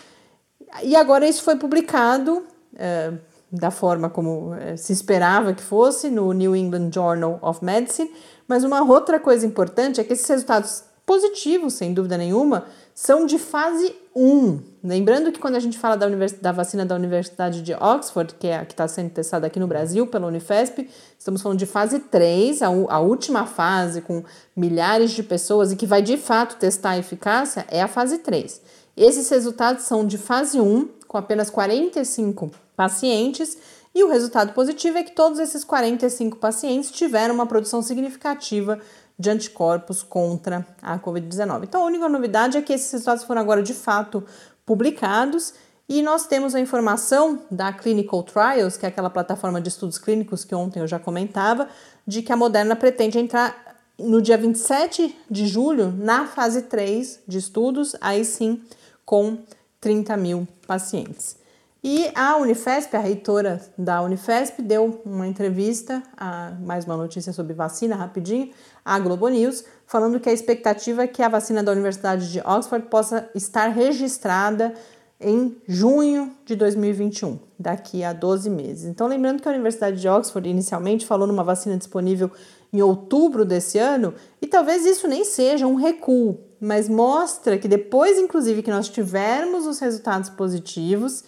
E 0.82 0.96
agora 0.96 1.26
isso 1.28 1.42
foi 1.42 1.56
publicado 1.56 2.44
é, 2.76 3.12
da 3.50 3.70
forma 3.70 4.08
como 4.08 4.54
é, 4.54 4.76
se 4.76 4.92
esperava 4.92 5.52
que 5.52 5.62
fosse 5.62 6.08
no 6.10 6.32
New 6.32 6.56
England 6.56 6.90
Journal 6.92 7.38
of 7.42 7.64
Medicine. 7.64 8.10
Mas 8.48 8.64
uma 8.64 8.82
outra 8.82 9.20
coisa 9.20 9.46
importante 9.46 10.00
é 10.00 10.04
que 10.04 10.12
esses 10.12 10.26
resultados 10.26 10.84
positivos, 11.04 11.74
sem 11.74 11.92
dúvida 11.92 12.16
nenhuma, 12.16 12.64
são 12.94 13.26
de 13.26 13.38
fase 13.38 13.94
1. 14.16 14.71
Lembrando 14.84 15.30
que 15.30 15.38
quando 15.38 15.54
a 15.54 15.60
gente 15.60 15.78
fala 15.78 15.96
da, 15.96 16.06
da 16.40 16.50
vacina 16.50 16.84
da 16.84 16.96
Universidade 16.96 17.62
de 17.62 17.72
Oxford, 17.72 18.34
que 18.34 18.48
é 18.48 18.58
a 18.58 18.64
que 18.64 18.72
está 18.72 18.88
sendo 18.88 19.10
testada 19.10 19.46
aqui 19.46 19.60
no 19.60 19.68
Brasil 19.68 20.08
pela 20.08 20.26
Unifesp, 20.26 20.90
estamos 21.16 21.40
falando 21.40 21.58
de 21.58 21.66
fase 21.66 22.00
3, 22.00 22.62
a, 22.62 22.66
a 22.66 22.98
última 22.98 23.46
fase 23.46 24.00
com 24.00 24.24
milhares 24.56 25.12
de 25.12 25.22
pessoas 25.22 25.70
e 25.70 25.76
que 25.76 25.86
vai 25.86 26.02
de 26.02 26.16
fato 26.16 26.56
testar 26.56 26.90
a 26.90 26.98
eficácia, 26.98 27.64
é 27.70 27.80
a 27.80 27.86
fase 27.86 28.18
3. 28.18 28.60
Esses 28.96 29.30
resultados 29.30 29.84
são 29.84 30.04
de 30.04 30.18
fase 30.18 30.60
1, 30.60 30.88
com 31.06 31.16
apenas 31.16 31.48
45 31.48 32.50
pacientes, 32.74 33.56
e 33.94 34.02
o 34.02 34.08
resultado 34.08 34.52
positivo 34.52 34.98
é 34.98 35.04
que 35.04 35.12
todos 35.12 35.38
esses 35.38 35.62
45 35.62 36.38
pacientes 36.38 36.90
tiveram 36.90 37.34
uma 37.34 37.46
produção 37.46 37.82
significativa 37.82 38.80
de 39.18 39.30
anticorpos 39.30 40.02
contra 40.02 40.66
a 40.80 40.98
Covid-19. 40.98 41.64
Então, 41.64 41.82
a 41.82 41.86
única 41.86 42.08
novidade 42.08 42.56
é 42.56 42.62
que 42.62 42.72
esses 42.72 42.90
resultados 42.90 43.24
foram 43.24 43.40
agora 43.40 43.62
de 43.62 43.74
fato 43.74 44.24
publicados 44.72 45.52
e 45.86 46.00
nós 46.00 46.26
temos 46.26 46.54
a 46.54 46.60
informação 46.60 47.42
da 47.50 47.70
Clinical 47.74 48.22
Trials, 48.22 48.78
que 48.78 48.86
é 48.86 48.88
aquela 48.88 49.10
plataforma 49.10 49.60
de 49.60 49.68
estudos 49.68 49.98
clínicos 49.98 50.46
que 50.46 50.54
ontem 50.54 50.80
eu 50.80 50.86
já 50.86 50.98
comentava, 50.98 51.68
de 52.06 52.22
que 52.22 52.32
a 52.32 52.36
Moderna 52.38 52.74
pretende 52.74 53.18
entrar 53.18 53.76
no 53.98 54.22
dia 54.22 54.38
27 54.38 55.14
de 55.30 55.46
julho 55.46 55.92
na 55.92 56.26
fase 56.26 56.62
3 56.62 57.20
de 57.28 57.36
estudos, 57.36 57.94
aí 58.00 58.24
sim 58.24 58.62
com 59.04 59.36
30 59.78 60.16
mil 60.16 60.48
pacientes. 60.66 61.36
E 61.84 62.12
a 62.14 62.36
Unifesp, 62.36 62.96
a 62.96 63.00
reitora 63.00 63.60
da 63.76 64.02
Unifesp, 64.02 64.62
deu 64.62 65.02
uma 65.04 65.26
entrevista, 65.26 66.00
a, 66.16 66.52
mais 66.64 66.84
uma 66.84 66.96
notícia 66.96 67.32
sobre 67.32 67.54
vacina 67.54 67.96
rapidinho, 67.96 68.50
à 68.84 69.00
Globo 69.00 69.28
News, 69.28 69.64
falando 69.84 70.20
que 70.20 70.28
a 70.28 70.32
expectativa 70.32 71.02
é 71.02 71.06
que 71.08 71.20
a 71.24 71.28
vacina 71.28 71.60
da 71.60 71.72
Universidade 71.72 72.30
de 72.30 72.38
Oxford 72.40 72.86
possa 72.86 73.28
estar 73.34 73.66
registrada 73.66 74.72
em 75.20 75.56
junho 75.66 76.32
de 76.44 76.54
2021, 76.54 77.40
daqui 77.58 78.04
a 78.04 78.12
12 78.12 78.48
meses. 78.48 78.84
Então, 78.84 79.08
lembrando 79.08 79.42
que 79.42 79.48
a 79.48 79.52
Universidade 79.52 80.00
de 80.00 80.08
Oxford 80.08 80.48
inicialmente 80.48 81.04
falou 81.04 81.26
numa 81.26 81.42
vacina 81.42 81.76
disponível 81.76 82.30
em 82.72 82.80
outubro 82.80 83.44
desse 83.44 83.78
ano, 83.78 84.14
e 84.40 84.46
talvez 84.46 84.86
isso 84.86 85.08
nem 85.08 85.24
seja 85.24 85.66
um 85.66 85.74
recuo, 85.74 86.38
mas 86.60 86.88
mostra 86.88 87.58
que 87.58 87.66
depois, 87.66 88.18
inclusive, 88.18 88.62
que 88.62 88.70
nós 88.70 88.88
tivermos 88.88 89.66
os 89.66 89.80
resultados 89.80 90.30
positivos, 90.30 91.24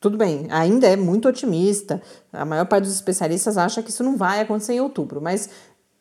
tudo 0.00 0.18
bem, 0.18 0.46
ainda 0.50 0.86
é 0.86 0.96
muito 0.96 1.28
otimista. 1.28 2.02
A 2.32 2.44
maior 2.44 2.66
parte 2.66 2.84
dos 2.84 2.94
especialistas 2.94 3.56
acha 3.56 3.82
que 3.82 3.90
isso 3.90 4.04
não 4.04 4.16
vai 4.16 4.40
acontecer 4.40 4.74
em 4.74 4.80
outubro, 4.80 5.20
mas 5.20 5.48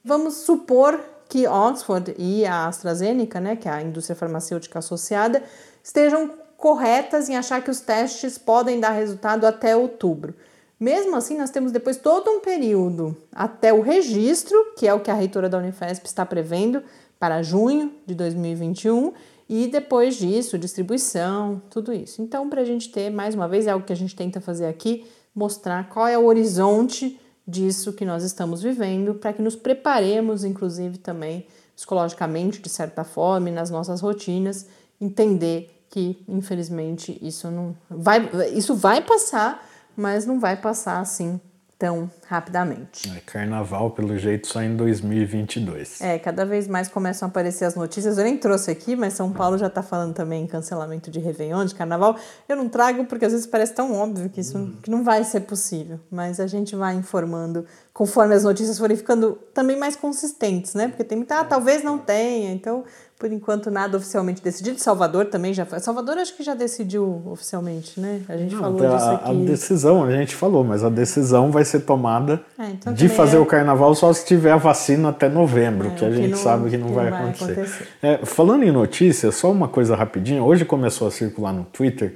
vamos 0.03 0.35
supor 0.35 0.99
que 1.27 1.47
Oxford 1.47 2.13
e 2.17 2.45
a 2.45 2.67
AstraZeneca, 2.67 3.39
né, 3.39 3.55
que 3.55 3.67
é 3.67 3.71
a 3.71 3.81
indústria 3.81 4.15
farmacêutica 4.15 4.79
associada, 4.79 5.41
estejam 5.83 6.31
corretas 6.57 7.29
em 7.29 7.35
achar 7.35 7.63
que 7.63 7.71
os 7.71 7.79
testes 7.79 8.37
podem 8.37 8.79
dar 8.79 8.91
resultado 8.91 9.45
até 9.45 9.75
outubro. 9.75 10.35
Mesmo 10.79 11.15
assim, 11.15 11.37
nós 11.37 11.49
temos 11.49 11.71
depois 11.71 11.97
todo 11.97 12.29
um 12.29 12.41
período 12.41 13.15
até 13.33 13.73
o 13.73 13.81
registro, 13.81 14.57
que 14.77 14.87
é 14.87 14.93
o 14.93 14.99
que 14.99 15.09
a 15.09 15.13
reitora 15.13 15.49
da 15.49 15.57
Unifesp 15.57 16.05
está 16.05 16.25
prevendo 16.25 16.83
para 17.17 17.41
junho 17.41 17.93
de 18.05 18.13
2021 18.13 19.13
e 19.47 19.67
depois 19.67 20.15
disso, 20.15 20.57
distribuição, 20.57 21.61
tudo 21.69 21.93
isso. 21.93 22.21
Então, 22.21 22.49
para 22.49 22.61
a 22.61 22.65
gente 22.65 22.91
ter, 22.91 23.09
mais 23.11 23.35
uma 23.35 23.47
vez, 23.47 23.67
é 23.67 23.71
algo 23.71 23.85
que 23.85 23.93
a 23.93 23.95
gente 23.95 24.15
tenta 24.15 24.41
fazer 24.41 24.65
aqui, 24.65 25.05
mostrar 25.35 25.87
qual 25.89 26.07
é 26.07 26.17
o 26.17 26.25
horizonte 26.25 27.19
disso 27.47 27.93
que 27.93 28.03
nós 28.03 28.23
estamos 28.23 28.63
vivendo, 28.63 29.13
para 29.15 29.33
que 29.33 29.41
nos 29.41 29.55
preparemos, 29.55 30.43
inclusive, 30.43 30.97
também 30.97 31.45
psicologicamente, 31.75 32.61
de 32.61 32.69
certa 32.69 33.03
forma, 33.03 33.51
nas 33.51 33.69
nossas 33.69 34.01
rotinas, 34.01 34.65
entender 34.99 35.85
que, 35.89 36.23
infelizmente, 36.27 37.17
isso 37.21 37.51
não 37.51 37.75
vai, 37.89 38.29
isso 38.53 38.73
vai 38.73 39.01
passar, 39.01 39.67
mas 39.95 40.25
não 40.25 40.39
vai 40.39 40.57
passar 40.57 40.99
assim 40.99 41.39
tão 41.77 42.09
rapidamente. 42.27 43.09
É, 43.09 43.19
carnaval, 43.19 43.91
pelo 43.91 44.17
jeito, 44.17 44.47
só 44.47 44.61
em 44.61 44.75
2022. 44.75 46.01
É, 46.01 46.17
cada 46.17 46.45
vez 46.45 46.67
mais 46.67 46.87
começam 46.87 47.27
a 47.27 47.29
aparecer 47.29 47.65
as 47.65 47.75
notícias. 47.75 48.17
Eu 48.17 48.23
nem 48.23 48.37
trouxe 48.37 48.71
aqui, 48.71 48.95
mas 48.95 49.13
São 49.13 49.31
Paulo 49.31 49.57
já 49.57 49.67
está 49.67 49.83
falando 49.83 50.13
também 50.13 50.43
em 50.43 50.47
cancelamento 50.47 51.11
de 51.11 51.19
Réveillon, 51.19 51.65
de 51.65 51.75
Carnaval. 51.75 52.17
Eu 52.47 52.55
não 52.55 52.69
trago 52.69 53.05
porque 53.05 53.25
às 53.25 53.33
vezes 53.33 53.45
parece 53.45 53.73
tão 53.73 53.93
óbvio 53.93 54.29
que 54.29 54.39
isso 54.39 54.57
hum. 54.57 54.75
que 54.81 54.89
não 54.89 55.03
vai 55.03 55.23
ser 55.23 55.41
possível. 55.41 55.99
Mas 56.09 56.39
a 56.39 56.47
gente 56.47 56.75
vai 56.75 56.95
informando 56.95 57.65
conforme 57.93 58.35
as 58.35 58.43
notícias 58.43 58.77
forem 58.77 58.95
ficando 58.97 59.37
também 59.53 59.77
mais 59.77 59.95
consistentes, 59.95 60.73
né? 60.73 60.87
Porque 60.87 61.03
tem 61.03 61.17
muita, 61.17 61.39
ah, 61.39 61.43
talvez 61.43 61.83
não 61.83 61.97
tenha. 61.97 62.51
Então, 62.51 62.83
Por 63.17 63.31
enquanto, 63.31 63.71
nada 63.71 63.95
oficialmente 63.95 64.41
decidido. 64.43 64.77
Salvador 64.77 65.27
também 65.27 65.53
já 65.53 65.65
foi. 65.65 65.79
Salvador 65.79 66.17
acho 66.17 66.35
que 66.35 66.43
já 66.43 66.53
decidiu 66.53 67.23
oficialmente, 67.25 67.97
né? 67.97 68.21
A 68.27 68.35
gente 68.35 68.53
Não, 68.53 68.61
falou 68.61 68.85
a, 68.85 68.95
disso 68.95 69.09
aqui. 69.09 69.29
A 69.29 69.33
decisão, 69.45 70.03
a 70.03 70.11
gente 70.11 70.35
falou, 70.35 70.65
mas 70.65 70.83
a 70.83 70.89
decisão 70.89 71.49
vai 71.49 71.63
ser 71.63 71.81
tomada 71.81 72.43
é, 72.59 72.71
então 72.71 72.93
de 72.93 73.07
fazer 73.07 73.37
é... 73.37 73.39
o 73.39 73.45
carnaval 73.45 73.95
só 73.95 74.11
se 74.11 74.25
tiver 74.25 74.51
a 74.51 74.57
vacina 74.57 75.09
até 75.09 75.29
novembro, 75.29 75.87
é, 75.87 75.91
que 75.91 76.03
a 76.03 76.11
gente 76.11 76.23
que 76.23 76.31
não, 76.31 76.37
sabe 76.37 76.69
que 76.69 76.77
não, 76.77 76.87
que 76.87 76.93
vai, 76.93 77.09
vai, 77.09 77.21
acontecer. 77.21 77.51
acontecer. 77.53 77.87
É, 78.01 78.17
falando 78.25 78.63
em 78.63 78.71
notícias, 78.71 79.33
só 79.35 79.49
uma 79.49 79.69
coisa 79.69 79.95
rapidinha. 79.95 80.43
Hoje 80.43 80.65
começou 80.65 81.07
a 81.07 81.11
circular 81.11 81.53
no 81.53 81.63
Twitter, 81.63 82.15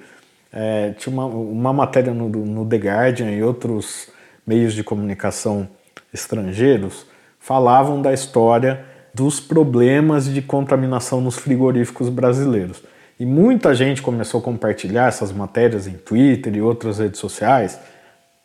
é, 0.51 0.91
tinha 0.97 1.13
uma, 1.13 1.25
uma 1.25 1.71
matéria 1.71 2.13
no, 2.13 2.27
no 2.27 2.65
The 2.65 2.77
Guardian 2.77 3.31
e 3.31 3.41
outros 3.41 4.09
meios 4.45 4.73
de 4.73 4.83
comunicação 4.83 5.69
estrangeiros 6.13 7.05
falavam 7.39 8.01
da 8.01 8.11
história 8.11 8.85
dos 9.13 9.39
problemas 9.39 10.25
de 10.25 10.41
contaminação 10.41 11.21
nos 11.21 11.35
frigoríficos 11.35 12.09
brasileiros. 12.09 12.81
E 13.19 13.25
muita 13.25 13.75
gente 13.75 14.01
começou 14.01 14.39
a 14.39 14.43
compartilhar 14.43 15.07
essas 15.07 15.31
matérias 15.31 15.87
em 15.87 15.93
Twitter 15.93 16.55
e 16.55 16.61
outras 16.61 16.99
redes 16.99 17.19
sociais, 17.19 17.77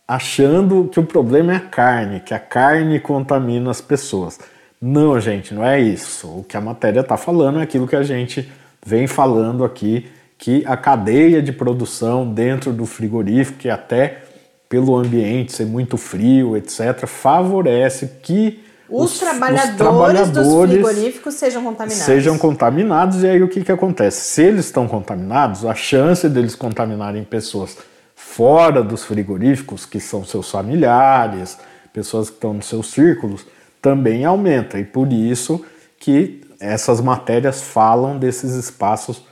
achando 0.07 0.89
que 0.91 0.99
o 0.99 1.05
problema 1.05 1.53
é 1.53 1.57
a 1.57 1.61
carne, 1.61 2.21
que 2.21 2.35
a 2.35 2.39
carne 2.41 2.99
contamina 2.99 3.71
as 3.71 3.81
pessoas. 3.81 4.39
Não, 4.81 5.19
gente, 5.21 5.55
não 5.55 5.65
é 5.65 5.81
isso. 5.81 6.27
O 6.27 6.45
que 6.45 6.57
a 6.57 6.61
matéria 6.61 7.01
está 7.01 7.17
falando 7.17 7.61
é 7.61 7.63
aquilo 7.63 7.87
que 7.87 7.97
a 7.97 8.03
gente 8.03 8.51
vem 8.85 9.07
falando 9.07 9.65
aqui, 9.65 10.11
que 10.37 10.65
a 10.67 10.77
cadeia 10.77 11.41
de 11.41 11.53
produção 11.53 12.27
dentro 12.27 12.73
do 12.73 12.85
frigorífico, 12.85 13.67
e 13.67 13.71
até 13.71 14.23
pelo 14.69 14.97
ambiente 14.97 15.53
ser 15.53 15.67
muito 15.67 15.97
frio, 15.97 16.57
etc., 16.57 17.07
favorece 17.07 18.19
que 18.23 18.64
os, 18.95 19.13
os, 19.13 19.19
trabalhadores, 19.19 19.71
os 19.71 19.77
trabalhadores 19.77 20.31
dos 20.31 20.71
frigoríficos 20.71 21.35
sejam 21.35 21.65
contaminados. 21.65 22.05
Sejam 22.05 22.39
contaminados, 22.39 23.23
e 23.23 23.27
aí 23.29 23.43
o 23.43 23.49
que, 23.49 23.65
que 23.65 23.73
acontece? 23.73 24.21
Se 24.21 24.43
eles 24.43 24.67
estão 24.67 24.87
contaminados, 24.87 25.65
a 25.65 25.75
chance 25.75 26.29
deles 26.29 26.55
contaminarem 26.55 27.25
pessoas 27.25 27.77
fora 28.15 28.83
dos 28.83 29.05
frigoríficos, 29.05 29.85
que 29.85 30.01
são 30.01 30.25
seus 30.25 30.51
familiares, 30.51 31.59
pessoas 31.93 32.29
que 32.29 32.37
estão 32.37 32.55
nos 32.55 32.67
seus 32.67 32.91
círculos, 32.91 33.47
também 33.83 34.25
aumenta. 34.25 34.79
E 34.79 34.85
por 34.85 35.13
isso 35.13 35.65
que 35.99 36.43
essas 36.61 37.01
matérias 37.01 37.63
falam 37.63 38.19
desses 38.19 38.55
espaços 38.55 39.23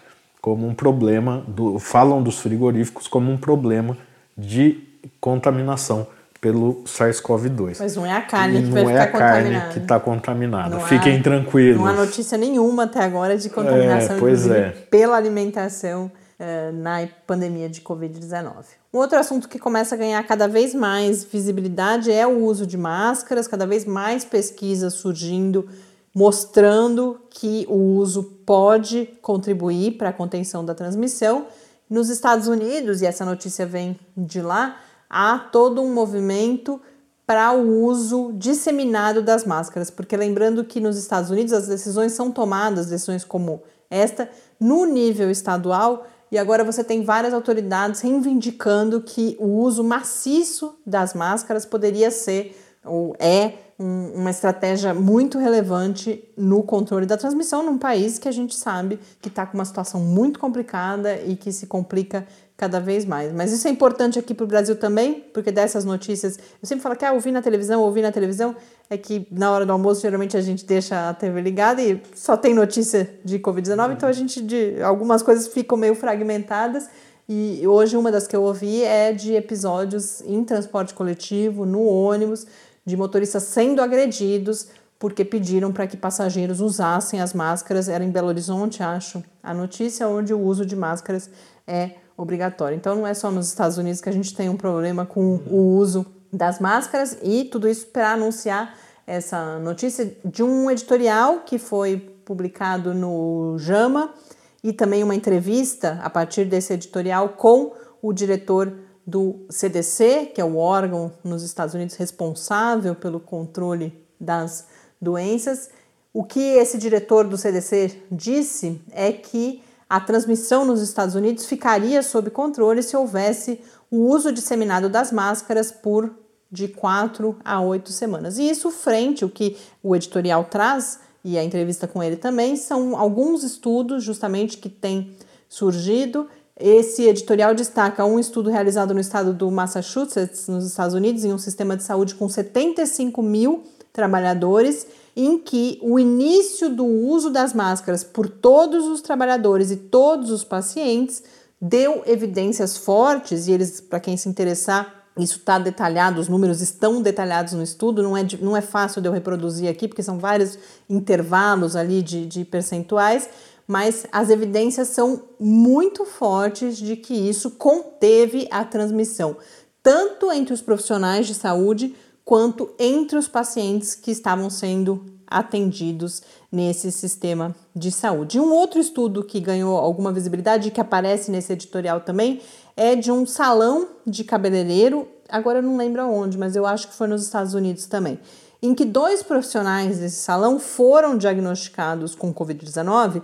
como 0.40 0.66
um 0.66 0.75
problema, 0.75 1.44
do, 1.46 1.79
falam 1.79 2.22
dos 2.22 2.40
frigoríficos 2.40 3.07
como 3.07 3.31
um 3.31 3.37
problema 3.37 3.96
de 4.37 4.81
contaminação 5.20 6.07
pelo 6.42 6.83
SARS-CoV-2. 6.83 7.76
Mas 7.78 7.94
não 7.94 8.05
é 8.05 8.11
a 8.11 8.20
carne 8.20 8.59
e 8.59 8.62
que 8.64 8.70
vai 8.70 8.85
ficar 8.85 9.07
contaminada. 9.07 9.48
Não 9.48 9.55
é 9.55 9.57
a 9.57 9.61
carne 9.61 9.72
que 9.72 9.78
está 9.78 10.00
contaminada. 10.00 10.81
Fiquem 10.81 11.20
há, 11.20 11.22
tranquilos. 11.22 11.81
Não 11.81 11.87
há 11.87 11.92
notícia 11.92 12.37
nenhuma 12.37 12.83
até 12.83 12.98
agora 12.98 13.38
de 13.38 13.48
contaminação 13.48 14.18
é, 14.52 14.59
é. 14.59 14.70
pela 14.90 15.16
alimentação 15.16 16.11
uh, 16.40 16.72
na 16.72 17.09
pandemia 17.28 17.68
de 17.68 17.81
Covid-19. 17.81 18.55
Um 18.92 18.98
outro 18.98 19.20
assunto 19.20 19.48
que 19.48 19.57
começa 19.57 19.94
a 19.94 19.98
ganhar 19.98 20.20
cada 20.24 20.48
vez 20.48 20.74
mais 20.74 21.22
visibilidade 21.22 22.11
é 22.11 22.26
o 22.26 22.40
uso 22.40 22.66
de 22.66 22.76
máscaras, 22.76 23.46
cada 23.46 23.64
vez 23.64 23.85
mais 23.85 24.24
pesquisas 24.24 24.94
surgindo 24.94 25.68
mostrando 26.14 27.20
que 27.31 27.64
o 27.70 27.96
uso 27.96 28.24
pode 28.44 29.07
contribuir 29.22 29.92
para 29.92 30.11
a 30.11 30.12
contenção 30.12 30.64
da 30.64 30.74
transmissão. 30.74 31.46
Nos 31.88 32.11
Estados 32.11 32.48
Unidos, 32.48 33.00
e 33.00 33.07
essa 33.07 33.24
notícia 33.24 33.64
vem 33.64 33.98
de 34.16 34.42
lá, 34.42 34.76
há 35.12 35.38
todo 35.38 35.83
um 35.83 35.92
movimento 35.92 36.81
para 37.27 37.53
o 37.53 37.85
uso 37.85 38.33
disseminado 38.35 39.22
das 39.22 39.44
máscaras, 39.44 39.90
porque 39.90 40.16
lembrando 40.16 40.64
que 40.64 40.81
nos 40.81 40.96
Estados 40.96 41.31
Unidos 41.31 41.53
as 41.53 41.68
decisões 41.68 42.12
são 42.12 42.33
tomadas, 42.33 42.87
decisões 42.87 43.25
como 43.25 43.62
esta, 43.88 44.29
no 44.59 44.87
nível 44.87 45.31
estadual, 45.31 46.07
e 46.31 46.38
agora 46.38 46.64
você 46.64 46.83
tem 46.83 47.05
várias 47.05 47.35
autoridades 47.35 48.01
reivindicando 48.01 49.03
que 49.03 49.37
o 49.38 49.46
uso 49.46 49.85
maciço 49.85 50.75
das 50.85 51.12
máscaras 51.12 51.66
poderia 51.66 52.11
ser 52.11 52.57
ou 52.85 53.14
é 53.18 53.55
um, 53.79 54.12
uma 54.14 54.31
estratégia 54.31 54.92
muito 54.92 55.38
relevante 55.38 56.25
no 56.37 56.62
controle 56.62 57.07
da 57.07 57.16
transmissão 57.16 57.64
num 57.64 57.79
país 57.79 58.18
que 58.18 58.29
a 58.29 58.33
gente 58.33 58.55
sabe 58.55 58.98
que 59.20 59.29
está 59.29 59.46
com 59.46 59.57
uma 59.57 59.64
situação 59.64 60.01
muito 60.01 60.38
complicada 60.38 61.20
e 61.22 61.37
que 61.37 61.53
se 61.53 61.66
complica 61.66 62.27
cada 62.62 62.79
vez 62.79 63.05
mais. 63.05 63.33
Mas 63.33 63.51
isso 63.51 63.66
é 63.66 63.70
importante 63.72 64.20
aqui 64.20 64.33
para 64.33 64.44
o 64.44 64.46
Brasil 64.46 64.77
também, 64.77 65.14
porque 65.35 65.51
dessas 65.51 65.85
notícias, 65.85 66.38
eu 66.38 66.68
sempre 66.68 66.81
falo 66.81 66.94
que 66.94 67.05
ah, 67.05 67.12
ouvir 67.12 67.33
na 67.33 67.42
televisão, 67.42 67.83
ouvir 67.83 68.03
na 68.03 68.12
televisão, 68.12 68.55
é 68.88 68.96
que 68.96 69.27
na 69.33 69.51
hora 69.51 69.66
do 69.66 69.72
almoço 69.72 70.01
geralmente 70.01 70.37
a 70.37 70.40
gente 70.40 70.64
deixa 70.64 71.09
a 71.09 71.12
TV 71.12 71.40
ligada 71.40 71.83
e 71.83 72.01
só 72.14 72.37
tem 72.37 72.55
notícia 72.55 73.12
de 73.25 73.40
Covid-19, 73.40 73.94
então 73.94 74.09
a 74.09 74.12
gente, 74.12 74.40
de 74.40 74.81
algumas 74.81 75.25
coisas 75.25 75.48
ficam 75.48 75.77
meio 75.77 75.96
fragmentadas. 75.96 76.88
E 77.29 77.66
hoje 77.66 77.96
uma 77.96 78.12
das 78.12 78.29
que 78.29 78.37
eu 78.37 78.44
ouvi 78.44 78.85
é 78.85 79.12
de 79.12 79.35
episódios 79.35 80.20
em 80.20 80.44
transporte 80.44 80.94
coletivo, 80.94 81.66
no 81.66 81.83
ônibus, 81.85 82.46
de 82.87 82.96
motoristas 82.96 83.42
sendo 83.42 83.83
agredidos 83.83 84.68
porque 85.01 85.25
pediram 85.25 85.72
para 85.72 85.88
que 85.88 85.96
passageiros 85.96 86.61
usassem 86.61 87.20
as 87.20 87.35
máscaras. 87.35 87.88
Era 87.88 88.05
em 88.05 88.11
Belo 88.11 88.29
Horizonte, 88.29 88.85
acho, 88.85 89.20
a 89.42 89.53
notícia 89.53 90.07
onde 90.07 90.33
o 90.33 90.40
uso 90.40 90.64
de 90.64 90.77
máscaras 90.77 91.29
é 91.66 92.01
obrigatório. 92.22 92.76
Então 92.76 92.94
não 92.94 93.06
é 93.06 93.14
só 93.14 93.30
nos 93.30 93.48
Estados 93.48 93.78
Unidos 93.78 94.00
que 94.00 94.08
a 94.08 94.12
gente 94.12 94.35
tem 94.35 94.48
um 94.48 94.56
problema 94.56 95.04
com 95.04 95.40
o 95.50 95.76
uso 95.76 96.06
das 96.32 96.58
máscaras 96.58 97.18
e 97.22 97.44
tudo 97.44 97.68
isso 97.68 97.87
para 97.88 98.12
anunciar 98.12 98.74
essa 99.06 99.58
notícia 99.58 100.16
de 100.24 100.42
um 100.42 100.70
editorial 100.70 101.40
que 101.40 101.58
foi 101.58 101.98
publicado 102.24 102.94
no 102.94 103.56
JAMA 103.58 104.14
e 104.62 104.72
também 104.72 105.02
uma 105.02 105.14
entrevista 105.14 106.00
a 106.02 106.08
partir 106.08 106.44
desse 106.44 106.72
editorial 106.72 107.30
com 107.30 107.72
o 108.00 108.12
diretor 108.12 108.72
do 109.06 109.44
CDC, 109.50 110.30
que 110.35 110.40
é 110.40 110.44
o 110.44 110.56
órgão 110.56 111.12
nos 111.24 111.42
Estados 111.42 111.74
Unidos 111.74 111.96
responsável 111.96 112.94
pelo 112.94 113.18
controle 113.18 113.92
das 114.18 114.66
doenças. 115.00 115.70
O 116.14 116.22
que 116.22 116.40
esse 116.40 116.78
diretor 116.78 117.26
do 117.26 117.37
CDC 117.37 118.02
disse 118.11 118.80
é 118.92 119.12
que 119.12 119.62
a 119.92 120.00
transmissão 120.00 120.64
nos 120.64 120.81
Estados 120.81 121.14
Unidos 121.14 121.44
ficaria 121.44 122.02
sob 122.02 122.31
controle 122.31 122.83
se 122.83 122.96
houvesse 122.96 123.61
o 123.90 124.09
uso 124.09 124.33
disseminado 124.33 124.88
das 124.88 125.12
máscaras 125.12 125.70
por 125.70 126.11
de 126.50 126.66
quatro 126.66 127.37
a 127.44 127.61
oito 127.61 127.92
semanas. 127.92 128.38
E 128.38 128.48
isso 128.48 128.70
frente 128.70 129.22
o 129.22 129.28
que 129.28 129.55
o 129.83 129.94
editorial 129.94 130.44
traz 130.44 130.98
e 131.22 131.37
a 131.37 131.44
entrevista 131.44 131.87
com 131.87 132.02
ele 132.02 132.16
também 132.16 132.57
são 132.57 132.96
alguns 132.96 133.44
estudos 133.44 134.02
justamente 134.02 134.57
que 134.57 134.70
têm 134.70 135.14
surgido 135.46 136.26
esse 136.59 137.02
editorial 137.02 137.55
destaca 137.55 138.02
um 138.05 138.18
estudo 138.18 138.48
realizado 138.48 138.94
no 138.94 139.00
estado 139.00 139.35
do 139.35 139.50
Massachusetts, 139.50 140.48
nos 140.48 140.64
Estados 140.64 140.94
Unidos, 140.94 141.24
em 141.24 141.33
um 141.33 141.38
sistema 141.38 141.76
de 141.76 141.83
saúde 141.83 142.14
com 142.14 142.28
75 142.28 143.22
mil 143.22 143.64
trabalhadores, 143.92 144.87
em 145.14 145.38
que 145.38 145.78
o 145.83 145.98
início 145.98 146.70
do 146.70 146.85
uso 146.85 147.31
das 147.31 147.52
máscaras 147.52 148.02
por 148.02 148.28
todos 148.28 148.87
os 148.87 149.02
trabalhadores 149.02 149.70
e 149.70 149.76
todos 149.76 150.31
os 150.31 150.42
pacientes 150.42 151.22
deu 151.61 152.02
evidências 152.07 152.76
fortes, 152.76 153.46
e 153.46 153.52
eles, 153.52 153.81
para 153.81 154.00
quem 154.00 154.16
se 154.16 154.28
interessar, 154.28 155.02
isso 155.18 155.38
está 155.38 155.59
detalhado, 155.59 156.20
os 156.20 156.28
números 156.28 156.62
estão 156.62 157.02
detalhados 157.02 157.52
no 157.52 157.62
estudo, 157.62 158.02
não 158.02 158.16
é, 158.16 158.26
não 158.40 158.57
é 158.57 158.62
fácil 158.62 159.02
de 159.02 159.09
eu 159.09 159.12
reproduzir 159.12 159.68
aqui, 159.68 159.87
porque 159.87 160.02
são 160.02 160.18
vários 160.18 160.59
intervalos 160.88 161.76
ali 161.76 162.02
de, 162.02 162.24
de 162.24 162.44
percentuais 162.44 163.28
mas 163.66 164.07
as 164.12 164.31
evidências 164.31 164.88
são 164.88 165.22
muito 165.38 166.05
fortes 166.05 166.76
de 166.76 166.96
que 166.96 167.14
isso 167.14 167.52
conteve 167.52 168.48
a 168.50 168.64
transmissão, 168.64 169.37
tanto 169.83 170.31
entre 170.31 170.52
os 170.52 170.62
profissionais 170.62 171.26
de 171.26 171.35
saúde 171.35 171.94
quanto 172.24 172.70
entre 172.78 173.18
os 173.18 173.28
pacientes 173.28 173.94
que 173.94 174.11
estavam 174.11 174.48
sendo 174.48 175.04
atendidos 175.26 176.22
nesse 176.50 176.92
sistema 176.92 177.54
de 177.74 177.90
saúde. 177.90 178.38
Um 178.38 178.52
outro 178.52 178.78
estudo 178.78 179.24
que 179.24 179.40
ganhou 179.40 179.78
alguma 179.78 180.12
visibilidade, 180.12 180.70
que 180.70 180.80
aparece 180.80 181.30
nesse 181.30 181.52
editorial 181.52 182.00
também, 182.00 182.40
é 182.76 182.94
de 182.94 183.11
um 183.11 183.26
salão 183.26 183.88
de 184.06 184.24
cabeleireiro, 184.24 185.08
agora 185.28 185.58
eu 185.58 185.62
não 185.62 185.76
lembro 185.76 186.02
aonde, 186.02 186.37
mas 186.38 186.54
eu 186.54 186.66
acho 186.66 186.88
que 186.88 186.94
foi 186.94 187.08
nos 187.08 187.22
Estados 187.22 187.54
Unidos 187.54 187.87
também, 187.87 188.20
em 188.62 188.74
que 188.74 188.85
dois 188.85 189.22
profissionais 189.22 189.98
desse 189.98 190.16
salão 190.16 190.58
foram 190.58 191.16
diagnosticados 191.16 192.14
com 192.14 192.32
Covid-19 192.32 193.22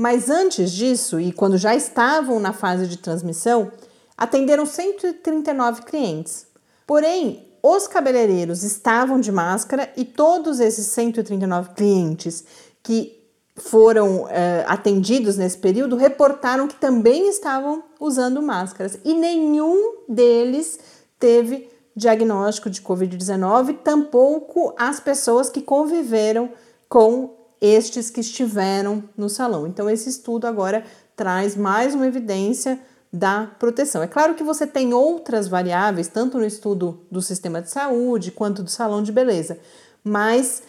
mas 0.00 0.30
antes 0.30 0.72
disso, 0.72 1.20
e 1.20 1.30
quando 1.30 1.58
já 1.58 1.76
estavam 1.76 2.40
na 2.40 2.54
fase 2.54 2.86
de 2.86 2.96
transmissão, 2.96 3.70
atenderam 4.16 4.64
139 4.64 5.82
clientes. 5.82 6.46
Porém, 6.86 7.46
os 7.62 7.86
cabeleireiros 7.86 8.62
estavam 8.62 9.20
de 9.20 9.30
máscara 9.30 9.92
e 9.96 10.04
todos 10.04 10.60
esses 10.60 10.86
139 10.86 11.70
clientes 11.74 12.44
que 12.82 13.18
foram 13.56 14.22
uh, 14.22 14.28
atendidos 14.66 15.36
nesse 15.36 15.58
período 15.58 15.96
reportaram 15.96 16.66
que 16.66 16.76
também 16.76 17.28
estavam 17.28 17.82
usando 17.98 18.40
máscaras 18.40 18.98
e 19.04 19.12
nenhum 19.12 20.04
deles 20.08 20.78
teve 21.18 21.68
diagnóstico 21.94 22.70
de 22.70 22.80
Covid-19, 22.80 23.78
tampouco 23.84 24.74
as 24.78 25.00
pessoas 25.00 25.50
que 25.50 25.60
conviveram 25.60 26.50
com 26.88 27.36
estes 27.60 28.08
que 28.08 28.20
estiveram 28.20 29.04
no 29.16 29.28
salão. 29.28 29.66
Então, 29.66 29.90
esse 29.90 30.08
estudo 30.08 30.46
agora 30.46 30.84
traz 31.14 31.54
mais 31.54 31.94
uma 31.94 32.06
evidência 32.06 32.80
da 33.12 33.50
proteção. 33.58 34.02
É 34.02 34.06
claro 34.06 34.34
que 34.34 34.42
você 34.42 34.66
tem 34.66 34.94
outras 34.94 35.48
variáveis, 35.48 36.08
tanto 36.08 36.38
no 36.38 36.44
estudo 36.44 37.00
do 37.10 37.20
sistema 37.20 37.60
de 37.60 37.70
saúde 37.70 38.30
quanto 38.30 38.62
do 38.62 38.70
salão 38.70 39.02
de 39.02 39.10
beleza, 39.10 39.58
mas 40.04 40.62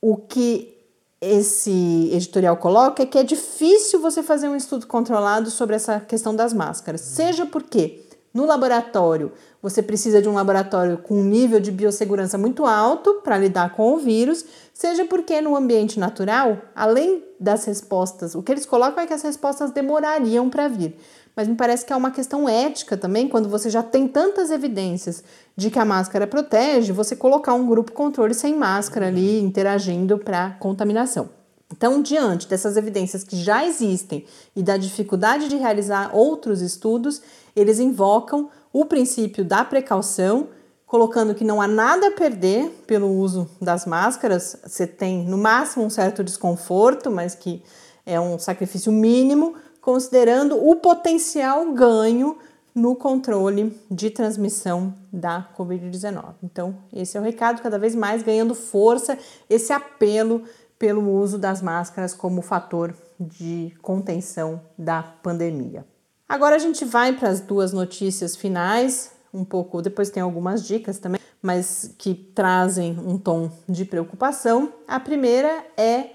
o 0.00 0.16
que 0.16 0.74
esse 1.20 2.10
editorial 2.12 2.56
coloca 2.56 3.02
é 3.02 3.06
que 3.06 3.16
é 3.16 3.22
difícil 3.22 4.00
você 4.00 4.22
fazer 4.22 4.48
um 4.48 4.56
estudo 4.56 4.86
controlado 4.86 5.50
sobre 5.50 5.76
essa 5.76 6.00
questão 6.00 6.34
das 6.34 6.52
máscaras, 6.52 7.00
seja 7.00 7.46
porque 7.46 8.04
no 8.34 8.44
laboratório 8.44 9.32
você 9.62 9.80
precisa 9.80 10.20
de 10.20 10.28
um 10.28 10.34
laboratório 10.34 10.98
com 10.98 11.14
um 11.14 11.24
nível 11.24 11.60
de 11.60 11.70
biossegurança 11.70 12.36
muito 12.36 12.66
alto 12.66 13.20
para 13.22 13.38
lidar 13.38 13.72
com 13.74 13.94
o 13.94 13.98
vírus, 13.98 14.44
seja 14.74 15.04
porque 15.06 15.40
no 15.40 15.56
ambiente 15.56 15.98
natural, 15.98 16.58
além 16.74 17.24
das 17.40 17.64
respostas, 17.64 18.34
o 18.34 18.42
que 18.42 18.52
eles 18.52 18.66
colocam 18.66 19.02
é 19.02 19.06
que 19.06 19.14
as 19.14 19.22
respostas 19.22 19.70
demorariam 19.70 20.50
para 20.50 20.68
vir. 20.68 20.96
Mas 21.36 21.48
me 21.48 21.56
parece 21.56 21.84
que 21.84 21.92
é 21.92 21.96
uma 21.96 22.10
questão 22.10 22.48
ética 22.48 22.96
também, 22.96 23.28
quando 23.28 23.48
você 23.48 23.68
já 23.68 23.82
tem 23.82 24.06
tantas 24.06 24.50
evidências 24.50 25.24
de 25.56 25.70
que 25.70 25.78
a 25.78 25.84
máscara 25.84 26.26
protege, 26.26 26.92
você 26.92 27.16
colocar 27.16 27.54
um 27.54 27.66
grupo 27.66 27.92
controle 27.92 28.34
sem 28.34 28.54
máscara 28.54 29.08
ali 29.08 29.40
interagindo 29.40 30.18
para 30.18 30.50
contaminação. 30.60 31.28
Então, 31.72 32.00
diante 32.00 32.46
dessas 32.46 32.76
evidências 32.76 33.24
que 33.24 33.36
já 33.36 33.66
existem 33.66 34.24
e 34.54 34.62
da 34.62 34.76
dificuldade 34.76 35.48
de 35.48 35.56
realizar 35.56 36.14
outros 36.14 36.60
estudos, 36.60 37.20
eles 37.56 37.80
invocam 37.80 38.48
o 38.72 38.84
princípio 38.84 39.44
da 39.44 39.64
precaução, 39.64 40.48
colocando 40.86 41.34
que 41.34 41.42
não 41.42 41.60
há 41.60 41.66
nada 41.66 42.08
a 42.08 42.10
perder 42.12 42.70
pelo 42.86 43.08
uso 43.08 43.50
das 43.60 43.86
máscaras. 43.86 44.56
Você 44.64 44.86
tem 44.86 45.24
no 45.24 45.36
máximo 45.36 45.84
um 45.84 45.90
certo 45.90 46.22
desconforto, 46.22 47.10
mas 47.10 47.34
que 47.34 47.60
é 48.06 48.20
um 48.20 48.38
sacrifício 48.38 48.92
mínimo, 48.92 49.54
considerando 49.84 50.56
o 50.66 50.76
potencial 50.76 51.70
ganho 51.74 52.38
no 52.74 52.96
controle 52.96 53.78
de 53.90 54.08
transmissão 54.08 54.94
da 55.12 55.46
Covid-19. 55.58 56.36
Então, 56.42 56.74
esse 56.90 57.18
é 57.18 57.20
o 57.20 57.22
recado, 57.22 57.60
cada 57.60 57.78
vez 57.78 57.94
mais 57.94 58.22
ganhando 58.22 58.54
força 58.54 59.18
esse 59.48 59.74
apelo 59.74 60.42
pelo 60.78 61.12
uso 61.12 61.36
das 61.36 61.60
máscaras 61.60 62.14
como 62.14 62.40
fator 62.40 62.94
de 63.20 63.74
contenção 63.82 64.58
da 64.76 65.02
pandemia. 65.02 65.84
Agora 66.26 66.56
a 66.56 66.58
gente 66.58 66.82
vai 66.82 67.12
para 67.12 67.28
as 67.28 67.40
duas 67.40 67.74
notícias 67.74 68.34
finais, 68.34 69.12
um 69.34 69.44
pouco, 69.44 69.82
depois 69.82 70.08
tem 70.08 70.22
algumas 70.22 70.66
dicas 70.66 70.98
também, 70.98 71.20
mas 71.42 71.94
que 71.98 72.14
trazem 72.14 72.98
um 72.98 73.18
tom 73.18 73.50
de 73.68 73.84
preocupação. 73.84 74.72
A 74.88 74.98
primeira 74.98 75.62
é 75.76 76.13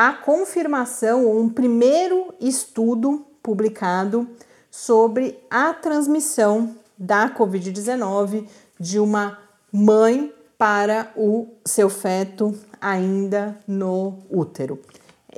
a 0.00 0.14
confirmação 0.14 1.26
ou 1.26 1.38
um 1.38 1.50
primeiro 1.50 2.32
estudo 2.40 3.26
publicado 3.42 4.26
sobre 4.70 5.38
a 5.50 5.74
transmissão 5.74 6.74
da 6.96 7.28
Covid-19 7.28 8.46
de 8.78 8.98
uma 8.98 9.38
mãe 9.70 10.32
para 10.56 11.12
o 11.14 11.48
seu 11.66 11.90
feto 11.90 12.58
ainda 12.80 13.58
no 13.68 14.20
útero. 14.30 14.80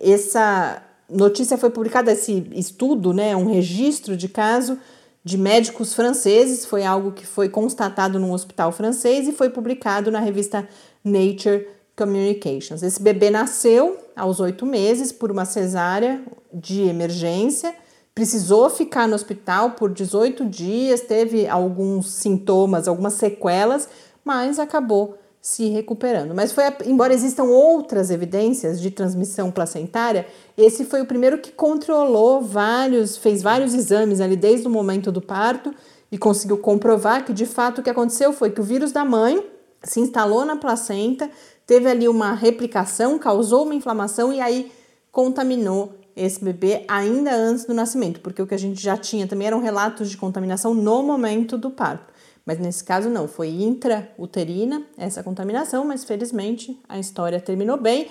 Essa 0.00 0.80
notícia 1.10 1.58
foi 1.58 1.70
publicada, 1.70 2.12
esse 2.12 2.48
estudo, 2.52 3.12
né, 3.12 3.34
um 3.34 3.52
registro 3.52 4.16
de 4.16 4.28
caso 4.28 4.78
de 5.24 5.36
médicos 5.36 5.92
franceses, 5.92 6.64
foi 6.64 6.84
algo 6.84 7.10
que 7.10 7.26
foi 7.26 7.48
constatado 7.48 8.16
num 8.16 8.30
hospital 8.30 8.70
francês 8.70 9.26
e 9.26 9.32
foi 9.32 9.50
publicado 9.50 10.08
na 10.08 10.20
revista 10.20 10.68
Nature 11.02 11.66
Communications. 12.02 12.82
Esse 12.82 13.00
bebê 13.00 13.30
nasceu 13.30 13.96
aos 14.16 14.40
oito 14.40 14.66
meses 14.66 15.12
por 15.12 15.30
uma 15.30 15.44
cesárea 15.44 16.20
de 16.52 16.82
emergência, 16.82 17.74
precisou 18.14 18.68
ficar 18.68 19.06
no 19.06 19.14
hospital 19.14 19.70
por 19.70 19.90
18 19.90 20.44
dias, 20.46 21.00
teve 21.00 21.46
alguns 21.48 22.10
sintomas, 22.10 22.88
algumas 22.88 23.14
sequelas, 23.14 23.88
mas 24.24 24.58
acabou 24.58 25.16
se 25.40 25.68
recuperando. 25.68 26.34
Mas 26.34 26.52
foi, 26.52 26.64
embora 26.86 27.14
existam 27.14 27.44
outras 27.44 28.10
evidências 28.10 28.80
de 28.80 28.90
transmissão 28.90 29.50
placentária, 29.50 30.26
esse 30.56 30.84
foi 30.84 31.02
o 31.02 31.06
primeiro 31.06 31.38
que 31.38 31.52
controlou 31.52 32.40
vários, 32.40 33.16
fez 33.16 33.42
vários 33.42 33.74
exames 33.74 34.20
ali 34.20 34.36
desde 34.36 34.66
o 34.66 34.70
momento 34.70 35.10
do 35.10 35.20
parto 35.20 35.72
e 36.10 36.18
conseguiu 36.18 36.58
comprovar 36.58 37.24
que 37.24 37.32
de 37.32 37.46
fato 37.46 37.80
o 37.80 37.82
que 37.82 37.90
aconteceu 37.90 38.32
foi 38.32 38.50
que 38.50 38.60
o 38.60 38.64
vírus 38.64 38.92
da 38.92 39.04
mãe 39.04 39.52
se 39.84 40.00
instalou 40.00 40.44
na 40.44 40.56
placenta, 40.56 41.28
teve 41.66 41.88
ali 41.88 42.08
uma 42.08 42.34
replicação, 42.34 43.18
causou 43.18 43.64
uma 43.64 43.74
inflamação 43.74 44.32
e 44.32 44.40
aí 44.40 44.72
contaminou 45.10 45.94
esse 46.14 46.44
bebê 46.44 46.84
ainda 46.88 47.34
antes 47.34 47.64
do 47.64 47.74
nascimento, 47.74 48.20
porque 48.20 48.42
o 48.42 48.46
que 48.46 48.54
a 48.54 48.58
gente 48.58 48.82
já 48.82 48.96
tinha 48.96 49.26
também 49.26 49.46
eram 49.46 49.60
relatos 49.60 50.10
de 50.10 50.16
contaminação 50.16 50.74
no 50.74 51.02
momento 51.02 51.56
do 51.56 51.70
parto. 51.70 52.12
Mas 52.44 52.58
nesse 52.58 52.82
caso 52.82 53.08
não, 53.08 53.28
foi 53.28 53.48
intrauterina 53.50 54.82
essa 54.96 55.22
contaminação, 55.22 55.84
mas 55.84 56.04
felizmente 56.04 56.78
a 56.88 56.98
história 56.98 57.40
terminou 57.40 57.76
bem. 57.76 58.08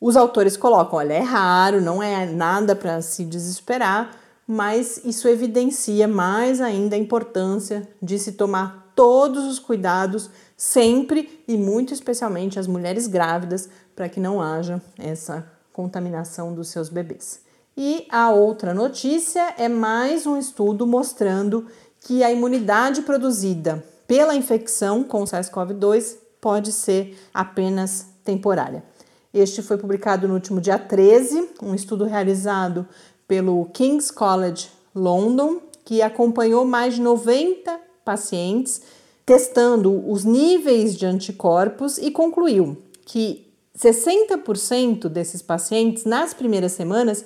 Os 0.00 0.16
autores 0.16 0.56
colocam, 0.56 0.98
olha, 0.98 1.14
é 1.14 1.20
raro, 1.20 1.80
não 1.80 2.02
é 2.02 2.26
nada 2.26 2.74
para 2.74 3.00
se 3.02 3.24
desesperar, 3.24 4.16
mas 4.46 5.00
isso 5.04 5.28
evidencia 5.28 6.06
mais 6.06 6.60
ainda 6.60 6.96
a 6.96 6.98
importância 6.98 7.88
de 8.00 8.18
se 8.18 8.32
tomar 8.32 8.92
todos 8.94 9.44
os 9.44 9.58
cuidados 9.58 10.30
sempre 10.62 11.42
e 11.48 11.56
muito 11.56 11.92
especialmente 11.92 12.56
as 12.56 12.68
mulheres 12.68 13.08
grávidas 13.08 13.68
para 13.96 14.08
que 14.08 14.20
não 14.20 14.40
haja 14.40 14.80
essa 14.96 15.44
contaminação 15.72 16.54
dos 16.54 16.68
seus 16.68 16.88
bebês. 16.88 17.40
E 17.76 18.06
a 18.08 18.30
outra 18.30 18.72
notícia 18.72 19.54
é 19.58 19.68
mais 19.68 20.24
um 20.24 20.38
estudo 20.38 20.86
mostrando 20.86 21.66
que 21.98 22.22
a 22.22 22.30
imunidade 22.30 23.02
produzida 23.02 23.84
pela 24.06 24.36
infecção 24.36 25.02
com 25.02 25.22
o 25.22 25.26
SARS-CoV-2 25.26 26.16
pode 26.40 26.70
ser 26.70 27.18
apenas 27.34 28.06
temporária. 28.24 28.84
Este 29.34 29.62
foi 29.62 29.76
publicado 29.76 30.28
no 30.28 30.34
último 30.34 30.60
dia 30.60 30.78
13, 30.78 31.54
um 31.60 31.74
estudo 31.74 32.04
realizado 32.04 32.86
pelo 33.26 33.64
King's 33.72 34.12
College 34.12 34.70
London, 34.94 35.60
que 35.84 36.02
acompanhou 36.02 36.64
mais 36.64 36.94
de 36.94 37.00
90 37.00 37.80
pacientes 38.04 39.01
testando 39.24 40.10
os 40.10 40.24
níveis 40.24 40.96
de 40.96 41.06
anticorpos 41.06 41.96
e 41.98 42.10
concluiu 42.10 42.76
que 43.04 43.46
60% 43.76 45.08
desses 45.08 45.40
pacientes 45.40 46.04
nas 46.04 46.34
primeiras 46.34 46.72
semanas 46.72 47.24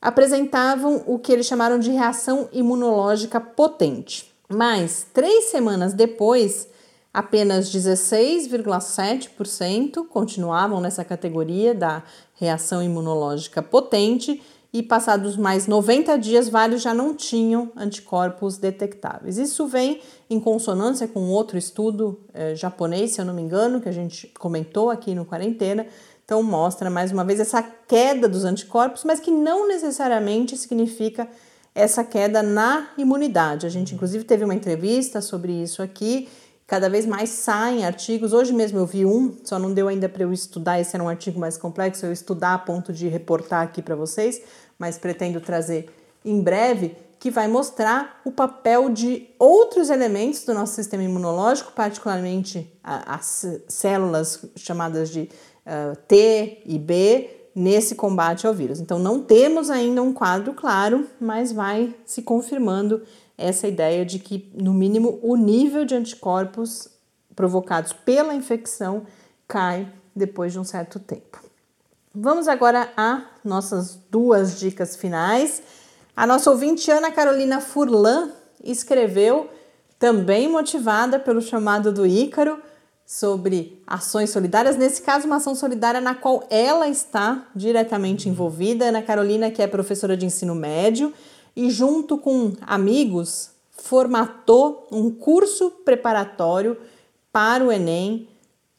apresentavam 0.00 1.04
o 1.06 1.16
que 1.18 1.32
eles 1.32 1.46
chamaram 1.46 1.78
de 1.78 1.90
reação 1.90 2.48
imunológica 2.52 3.40
potente. 3.40 4.30
Mas 4.48 5.06
três 5.14 5.44
semanas 5.44 5.94
depois, 5.94 6.68
apenas 7.14 7.72
16,7% 7.72 10.04
continuavam 10.08 10.80
nessa 10.80 11.04
categoria 11.04 11.72
da 11.74 12.02
reação 12.34 12.82
imunológica 12.82 13.62
potente 13.62 14.42
e 14.72 14.82
passados 14.82 15.36
mais 15.36 15.66
90 15.66 16.16
dias, 16.16 16.48
vários 16.48 16.80
já 16.80 16.94
não 16.94 17.14
tinham 17.14 17.70
anticorpos 17.76 18.56
detectáveis. 18.56 19.36
Isso 19.36 19.66
vem 19.66 20.00
em 20.30 20.40
consonância 20.40 21.06
com 21.06 21.28
outro 21.28 21.58
estudo 21.58 22.18
eh, 22.32 22.54
japonês, 22.54 23.12
se 23.12 23.20
eu 23.20 23.24
não 23.24 23.34
me 23.34 23.42
engano, 23.42 23.82
que 23.82 23.88
a 23.88 23.92
gente 23.92 24.28
comentou 24.38 24.88
aqui 24.88 25.14
no 25.14 25.26
Quarentena. 25.26 25.86
Então, 26.24 26.42
mostra 26.42 26.88
mais 26.88 27.12
uma 27.12 27.22
vez 27.22 27.38
essa 27.38 27.62
queda 27.62 28.26
dos 28.26 28.44
anticorpos, 28.44 29.04
mas 29.04 29.20
que 29.20 29.30
não 29.30 29.68
necessariamente 29.68 30.56
significa 30.56 31.28
essa 31.74 32.02
queda 32.02 32.42
na 32.42 32.88
imunidade. 32.96 33.66
A 33.66 33.68
gente, 33.68 33.94
inclusive, 33.94 34.24
teve 34.24 34.44
uma 34.44 34.54
entrevista 34.54 35.20
sobre 35.20 35.52
isso 35.52 35.82
aqui. 35.82 36.28
Cada 36.66 36.88
vez 36.88 37.04
mais 37.04 37.28
saem 37.30 37.84
artigos. 37.84 38.32
Hoje 38.32 38.52
mesmo 38.52 38.78
eu 38.78 38.86
vi 38.86 39.04
um, 39.04 39.36
só 39.44 39.58
não 39.58 39.74
deu 39.74 39.88
ainda 39.88 40.08
para 40.08 40.22
eu 40.22 40.32
estudar. 40.32 40.80
Esse 40.80 40.96
era 40.96 41.04
um 41.04 41.08
artigo 41.08 41.38
mais 41.38 41.58
complexo, 41.58 42.06
eu 42.06 42.12
estudar 42.12 42.54
a 42.54 42.58
ponto 42.58 42.92
de 42.92 43.08
reportar 43.08 43.62
aqui 43.62 43.82
para 43.82 43.94
vocês 43.94 44.40
mas 44.82 44.98
pretendo 44.98 45.40
trazer 45.40 45.88
em 46.24 46.40
breve, 46.40 46.96
que 47.20 47.30
vai 47.30 47.46
mostrar 47.46 48.20
o 48.24 48.32
papel 48.32 48.90
de 48.90 49.28
outros 49.38 49.90
elementos 49.90 50.44
do 50.44 50.52
nosso 50.52 50.74
sistema 50.74 51.04
imunológico, 51.04 51.70
particularmente 51.70 52.68
as 52.82 53.46
células 53.68 54.44
chamadas 54.56 55.08
de 55.08 55.28
uh, 55.64 55.96
T 56.08 56.62
e 56.66 56.80
B, 56.80 57.30
nesse 57.54 57.94
combate 57.94 58.44
ao 58.44 58.52
vírus. 58.52 58.80
Então, 58.80 58.98
não 58.98 59.22
temos 59.22 59.70
ainda 59.70 60.02
um 60.02 60.12
quadro 60.12 60.52
claro, 60.52 61.06
mas 61.20 61.52
vai 61.52 61.94
se 62.04 62.22
confirmando 62.22 63.02
essa 63.36 63.66
ideia 63.66 64.04
de 64.04 64.18
que, 64.18 64.50
no 64.54 64.72
mínimo, 64.72 65.18
o 65.22 65.36
nível 65.36 65.84
de 65.84 65.94
anticorpos 65.94 66.88
provocados 67.34 67.92
pela 67.92 68.34
infecção 68.34 69.06
cai 69.48 69.88
depois 70.14 70.52
de 70.52 70.58
um 70.58 70.64
certo 70.64 70.98
tempo. 70.98 71.40
Vamos 72.14 72.46
agora 72.46 72.92
a 72.96 73.24
nossas 73.42 73.98
duas 74.10 74.60
dicas 74.60 74.96
finais. 74.96 75.62
A 76.14 76.26
nossa 76.26 76.50
ouvinte 76.50 76.90
Ana 76.90 77.10
Carolina 77.10 77.60
Furlan 77.60 78.30
escreveu, 78.62 79.48
também 79.98 80.48
motivada 80.48 81.18
pelo 81.18 81.40
chamado 81.40 81.92
do 81.92 82.06
Ícaro, 82.06 82.60
sobre 83.06 83.82
ações 83.86 84.30
solidárias, 84.30 84.76
nesse 84.76 85.02
caso, 85.02 85.26
uma 85.26 85.36
ação 85.36 85.54
solidária 85.54 86.00
na 86.00 86.14
qual 86.14 86.46
ela 86.48 86.88
está 86.88 87.46
diretamente 87.54 88.28
envolvida. 88.28 88.86
Ana 88.86 89.02
Carolina, 89.02 89.50
que 89.50 89.60
é 89.60 89.66
professora 89.66 90.16
de 90.16 90.24
ensino 90.24 90.54
médio, 90.54 91.12
e 91.54 91.70
junto 91.70 92.18
com 92.18 92.52
amigos, 92.62 93.50
formatou 93.70 94.86
um 94.92 95.10
curso 95.10 95.70
preparatório 95.84 96.76
para 97.32 97.64
o 97.64 97.72
Enem, 97.72 98.28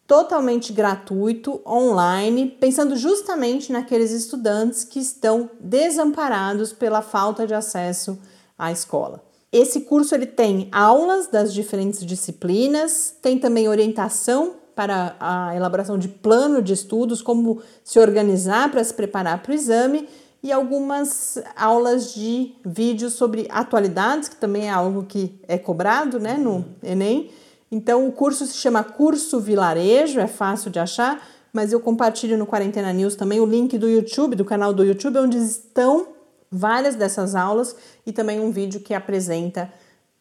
totalmente 0.08 0.72
gratuito, 0.72 1.62
online, 1.66 2.56
pensando 2.60 2.96
justamente 2.96 3.72
naqueles 3.72 4.12
estudantes 4.12 4.84
que 4.84 5.00
estão 5.00 5.50
desamparados 5.60 6.72
pela 6.72 7.02
falta 7.02 7.48
de 7.48 7.54
acesso 7.54 8.18
à 8.58 8.72
escola. 8.72 9.24
Esse 9.52 9.82
curso 9.82 10.16
ele 10.16 10.26
tem 10.26 10.68
aulas 10.72 11.28
das 11.28 11.54
diferentes 11.54 12.06
disciplinas, 12.06 13.16
tem 13.22 13.38
também 13.38 13.68
orientação 13.68 14.56
para 14.76 15.16
a 15.20 15.56
elaboração 15.56 15.98
de 15.98 16.08
plano 16.08 16.62
de 16.62 16.74
estudos, 16.74 17.22
como 17.22 17.62
se 17.84 18.00
organizar 18.00 18.72
para 18.72 18.84
se 18.84 18.94
preparar 18.94 19.44
para 19.44 19.52
o 19.52 19.56
exame 19.56 20.08
e 20.44 20.52
algumas 20.52 21.42
aulas 21.56 22.14
de 22.14 22.54
vídeos 22.66 23.14
sobre 23.14 23.48
atualidades, 23.50 24.28
que 24.28 24.36
também 24.36 24.68
é 24.68 24.70
algo 24.70 25.06
que 25.06 25.40
é 25.48 25.58
cobrado 25.58 26.20
né, 26.20 26.38
no 26.38 26.66
Enem. 26.84 27.32
Então, 27.72 28.06
o 28.06 28.12
curso 28.12 28.46
se 28.46 28.58
chama 28.58 28.84
Curso 28.84 29.40
Vilarejo, 29.40 30.20
é 30.20 30.28
fácil 30.28 30.70
de 30.70 30.80
achar, 30.80 31.26
mas 31.54 31.72
eu 31.72 31.80
compartilho 31.80 32.38
no 32.38 32.46
Quarentena 32.46 32.92
News 32.92 33.16
também 33.16 33.40
o 33.40 33.46
link 33.46 33.78
do 33.78 33.90
YouTube, 33.90 34.36
do 34.36 34.44
canal 34.44 34.74
do 34.74 34.84
YouTube, 34.84 35.18
onde 35.18 35.38
estão 35.38 36.08
várias 36.52 36.96
dessas 36.96 37.36
aulas 37.36 37.76
e 38.06 38.12
também 38.12 38.40
um 38.40 38.52
vídeo 38.52 38.82
que 38.82 38.94
apresenta 38.94 39.72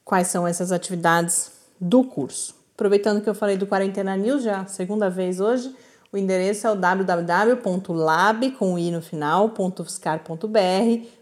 quais 0.05 0.29
são 0.29 0.47
essas 0.47 0.71
atividades 0.71 1.51
do 1.81 2.05
curso. 2.05 2.55
Aproveitando 2.75 3.21
que 3.21 3.29
eu 3.29 3.35
falei 3.35 3.57
do 3.57 3.67
Quarentena 3.67 4.17
News, 4.17 4.45
já 4.45 4.65
segunda 4.67 5.11
vez 5.11 5.41
hoje, 5.41 5.75
o 6.13 6.19
endereço 6.19 6.67
é 6.67 6.71
o 6.71 6.75
www.lab, 6.75 8.51
com 8.53 8.79
i 8.79 8.91
no 8.91 9.01
final, 9.01 9.55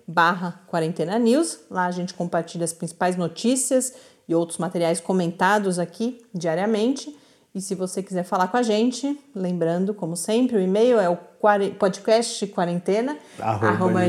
barra 0.05 0.61
Quarentena 0.67 1.17
News. 1.17 1.61
Lá 1.71 1.87
a 1.87 1.91
gente 1.93 2.13
compartilha 2.13 2.65
as 2.65 2.73
principais 2.73 3.17
notícias 3.17 3.95
e 4.29 4.35
outros 4.35 4.59
materiais 4.59 5.01
comentados 5.01 5.79
aqui 5.79 6.21
diariamente. 6.35 7.17
E 7.55 7.61
se 7.61 7.77
você 7.77 8.03
quiser 8.03 8.25
falar 8.25 8.49
com 8.49 8.57
a 8.57 8.63
gente, 8.63 9.17
lembrando, 9.33 9.95
como 9.95 10.17
sempre, 10.17 10.57
o 10.57 10.61
e-mail 10.61 10.99
é 10.99 11.09
o 11.09 11.17
podcast 11.79 12.45
quarentena 12.49 13.17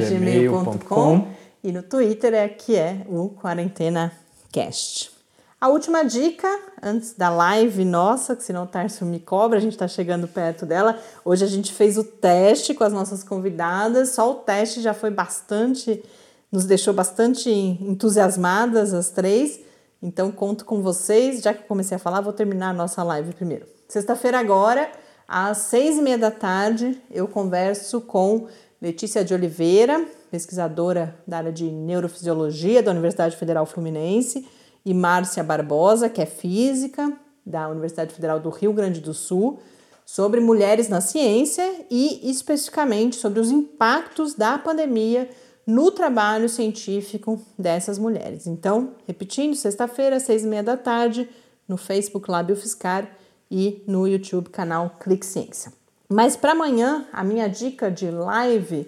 gmail.com 0.09 1.27
e 1.63 1.71
no 1.71 1.83
Twitter 1.83 2.33
é 2.33 2.47
que 2.47 2.75
é 2.75 3.05
o 3.07 3.29
quarentena 3.29 4.11
cast. 4.51 5.20
A 5.61 5.69
última 5.69 6.03
dica, 6.03 6.47
antes 6.81 7.13
da 7.13 7.29
live 7.29 7.85
nossa, 7.85 8.35
que 8.35 8.43
senão 8.43 8.63
o 8.63 8.67
Tarso 8.67 9.05
me 9.05 9.19
cobra, 9.19 9.59
a 9.59 9.61
gente 9.61 9.73
está 9.73 9.87
chegando 9.87 10.27
perto 10.27 10.65
dela. 10.65 10.97
Hoje 11.23 11.45
a 11.45 11.47
gente 11.47 11.71
fez 11.71 11.99
o 11.99 12.03
teste 12.03 12.73
com 12.73 12.83
as 12.83 12.91
nossas 12.91 13.23
convidadas, 13.23 14.09
só 14.09 14.31
o 14.31 14.33
teste 14.33 14.81
já 14.81 14.91
foi 14.91 15.11
bastante, 15.11 16.03
nos 16.51 16.65
deixou 16.65 16.95
bastante 16.95 17.51
entusiasmadas 17.51 18.91
as 18.91 19.11
três. 19.11 19.59
Então 20.01 20.31
conto 20.31 20.65
com 20.65 20.81
vocês, 20.81 21.43
já 21.43 21.53
que 21.53 21.67
comecei 21.67 21.95
a 21.95 21.99
falar, 21.99 22.21
vou 22.21 22.33
terminar 22.33 22.71
a 22.71 22.73
nossa 22.73 23.03
live 23.03 23.31
primeiro. 23.35 23.67
Sexta-feira 23.87 24.39
agora, 24.39 24.91
às 25.27 25.59
seis 25.59 25.95
e 25.95 26.01
meia 26.01 26.17
da 26.17 26.31
tarde, 26.31 26.99
eu 27.11 27.27
converso 27.27 28.01
com 28.01 28.47
Letícia 28.81 29.23
de 29.23 29.31
Oliveira, 29.31 30.03
pesquisadora 30.31 31.15
da 31.27 31.37
área 31.37 31.51
de 31.51 31.65
neurofisiologia 31.65 32.81
da 32.81 32.89
Universidade 32.89 33.37
Federal 33.37 33.67
Fluminense, 33.67 34.43
e 34.85 34.93
Márcia 34.93 35.43
Barbosa, 35.43 36.09
que 36.09 36.21
é 36.21 36.25
física 36.25 37.11
da 37.45 37.69
Universidade 37.69 38.13
Federal 38.13 38.39
do 38.39 38.49
Rio 38.49 38.73
Grande 38.73 38.99
do 38.99 39.13
Sul, 39.13 39.59
sobre 40.05 40.39
mulheres 40.39 40.89
na 40.89 41.01
ciência 41.01 41.85
e 41.89 42.29
especificamente 42.29 43.15
sobre 43.15 43.39
os 43.39 43.49
impactos 43.49 44.33
da 44.33 44.57
pandemia 44.57 45.29
no 45.65 45.91
trabalho 45.91 46.49
científico 46.49 47.39
dessas 47.57 47.97
mulheres. 47.97 48.47
Então, 48.47 48.95
repetindo, 49.07 49.55
sexta-feira, 49.55 50.19
seis 50.19 50.43
e 50.43 50.47
meia 50.47 50.63
da 50.63 50.75
tarde, 50.75 51.29
no 51.67 51.77
Facebook 51.77 52.29
Lab 52.29 52.51
UFSCar 52.51 53.09
e 53.49 53.83
no 53.87 54.07
YouTube 54.07 54.49
canal 54.49 54.97
Clique 54.99 55.25
Ciência. 55.25 55.71
Mas 56.09 56.35
para 56.35 56.51
amanhã, 56.51 57.05
a 57.13 57.23
minha 57.23 57.47
dica 57.47 57.89
de 57.89 58.11
live 58.11 58.85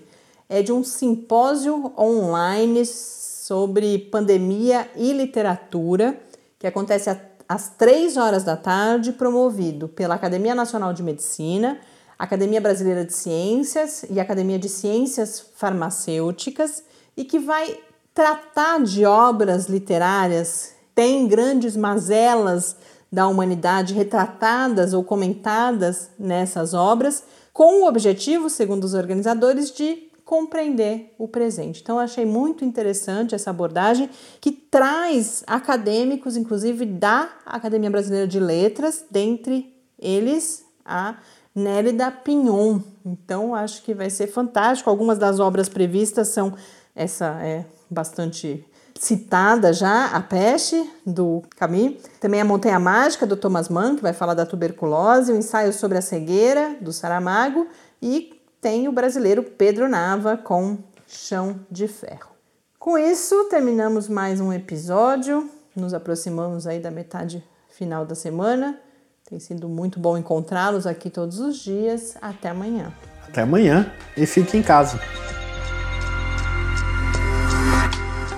é 0.49 0.61
de 0.61 0.73
um 0.73 0.83
simpósio 0.83 1.93
online 1.97 2.85
sobre 3.43 3.97
pandemia 3.97 4.89
e 4.95 5.11
literatura, 5.11 6.17
que 6.57 6.65
acontece 6.65 7.09
às 7.47 7.67
três 7.67 8.15
horas 8.15 8.45
da 8.45 8.55
tarde, 8.55 9.11
promovido 9.11 9.89
pela 9.89 10.15
Academia 10.15 10.55
Nacional 10.55 10.93
de 10.93 11.03
Medicina, 11.03 11.77
Academia 12.17 12.61
Brasileira 12.61 13.03
de 13.03 13.11
Ciências 13.11 14.05
e 14.09 14.17
Academia 14.17 14.57
de 14.57 14.69
Ciências 14.69 15.45
Farmacêuticas 15.57 16.85
e 17.17 17.25
que 17.25 17.37
vai 17.37 17.77
tratar 18.13 18.81
de 18.81 19.03
obras 19.03 19.65
literárias, 19.65 20.73
tem 20.95 21.27
grandes 21.27 21.75
mazelas 21.75 22.77
da 23.11 23.27
humanidade 23.27 23.93
retratadas 23.93 24.93
ou 24.93 25.03
comentadas 25.03 26.11
nessas 26.17 26.73
obras, 26.73 27.25
com 27.51 27.83
o 27.83 27.87
objetivo, 27.89 28.49
segundo 28.49 28.85
os 28.85 28.93
organizadores, 28.93 29.69
de 29.69 30.12
compreender 30.25 31.13
o 31.17 31.27
presente. 31.27 31.81
Então, 31.81 31.99
achei 31.99 32.25
muito 32.25 32.63
interessante 32.63 33.35
essa 33.35 33.49
abordagem 33.49 34.09
que 34.39 34.51
traz 34.51 35.43
acadêmicos, 35.45 36.37
inclusive 36.37 36.85
da 36.85 37.29
Academia 37.45 37.89
Brasileira 37.89 38.27
de 38.27 38.39
Letras, 38.39 39.03
dentre 39.09 39.75
eles 39.99 40.65
a 40.85 41.17
Nélida 41.53 42.09
Pinhon. 42.11 42.79
Então, 43.05 43.53
acho 43.53 43.83
que 43.83 43.93
vai 43.93 44.09
ser 44.09 44.27
fantástico. 44.27 44.89
Algumas 44.89 45.17
das 45.17 45.39
obras 45.39 45.69
previstas 45.69 46.29
são 46.29 46.53
essa 46.95 47.37
é 47.41 47.65
bastante 47.89 48.65
citada 48.99 49.73
já, 49.73 50.07
A 50.07 50.21
Peste, 50.21 50.89
do 51.05 51.43
Camus. 51.57 51.95
Também 52.19 52.39
A 52.39 52.45
Montanha 52.45 52.79
Mágica, 52.79 53.25
do 53.25 53.35
Thomas 53.35 53.67
Mann, 53.69 53.95
que 53.95 54.01
vai 54.01 54.13
falar 54.13 54.33
da 54.33 54.45
tuberculose. 54.45 55.31
O 55.31 55.35
Ensaio 55.35 55.73
sobre 55.73 55.97
a 55.97 56.01
Cegueira, 56.01 56.75
do 56.79 56.93
Saramago. 56.93 57.67
E 58.01 58.32
tem 58.63 58.87
o 58.87 58.93
brasileiro 58.93 59.43
Pedro 59.43 59.89
Nava, 59.89 60.37
com 60.37 60.77
Chão 61.05 61.59
de 61.69 61.85
Ferro. 61.85 62.31
Com 62.79 62.97
isso, 62.97 63.49
terminamos 63.49 64.07
mais 64.07 64.39
um 64.39 64.53
episódio. 64.53 65.49
Nos 65.75 65.93
aproximamos 65.93 66.65
aí 66.65 66.79
da 66.79 66.89
metade 66.89 67.43
final 67.69 68.05
da 68.05 68.15
semana. 68.15 68.79
Tem 69.29 69.37
sido 69.37 69.67
muito 69.67 69.99
bom 69.99 70.17
encontrá-los 70.17 70.87
aqui 70.87 71.09
todos 71.09 71.39
os 71.39 71.57
dias. 71.57 72.15
Até 72.21 72.49
amanhã. 72.49 72.93
Até 73.27 73.41
amanhã 73.41 73.91
e 74.15 74.25
fique 74.25 74.55
em 74.55 74.63
casa. 74.63 74.97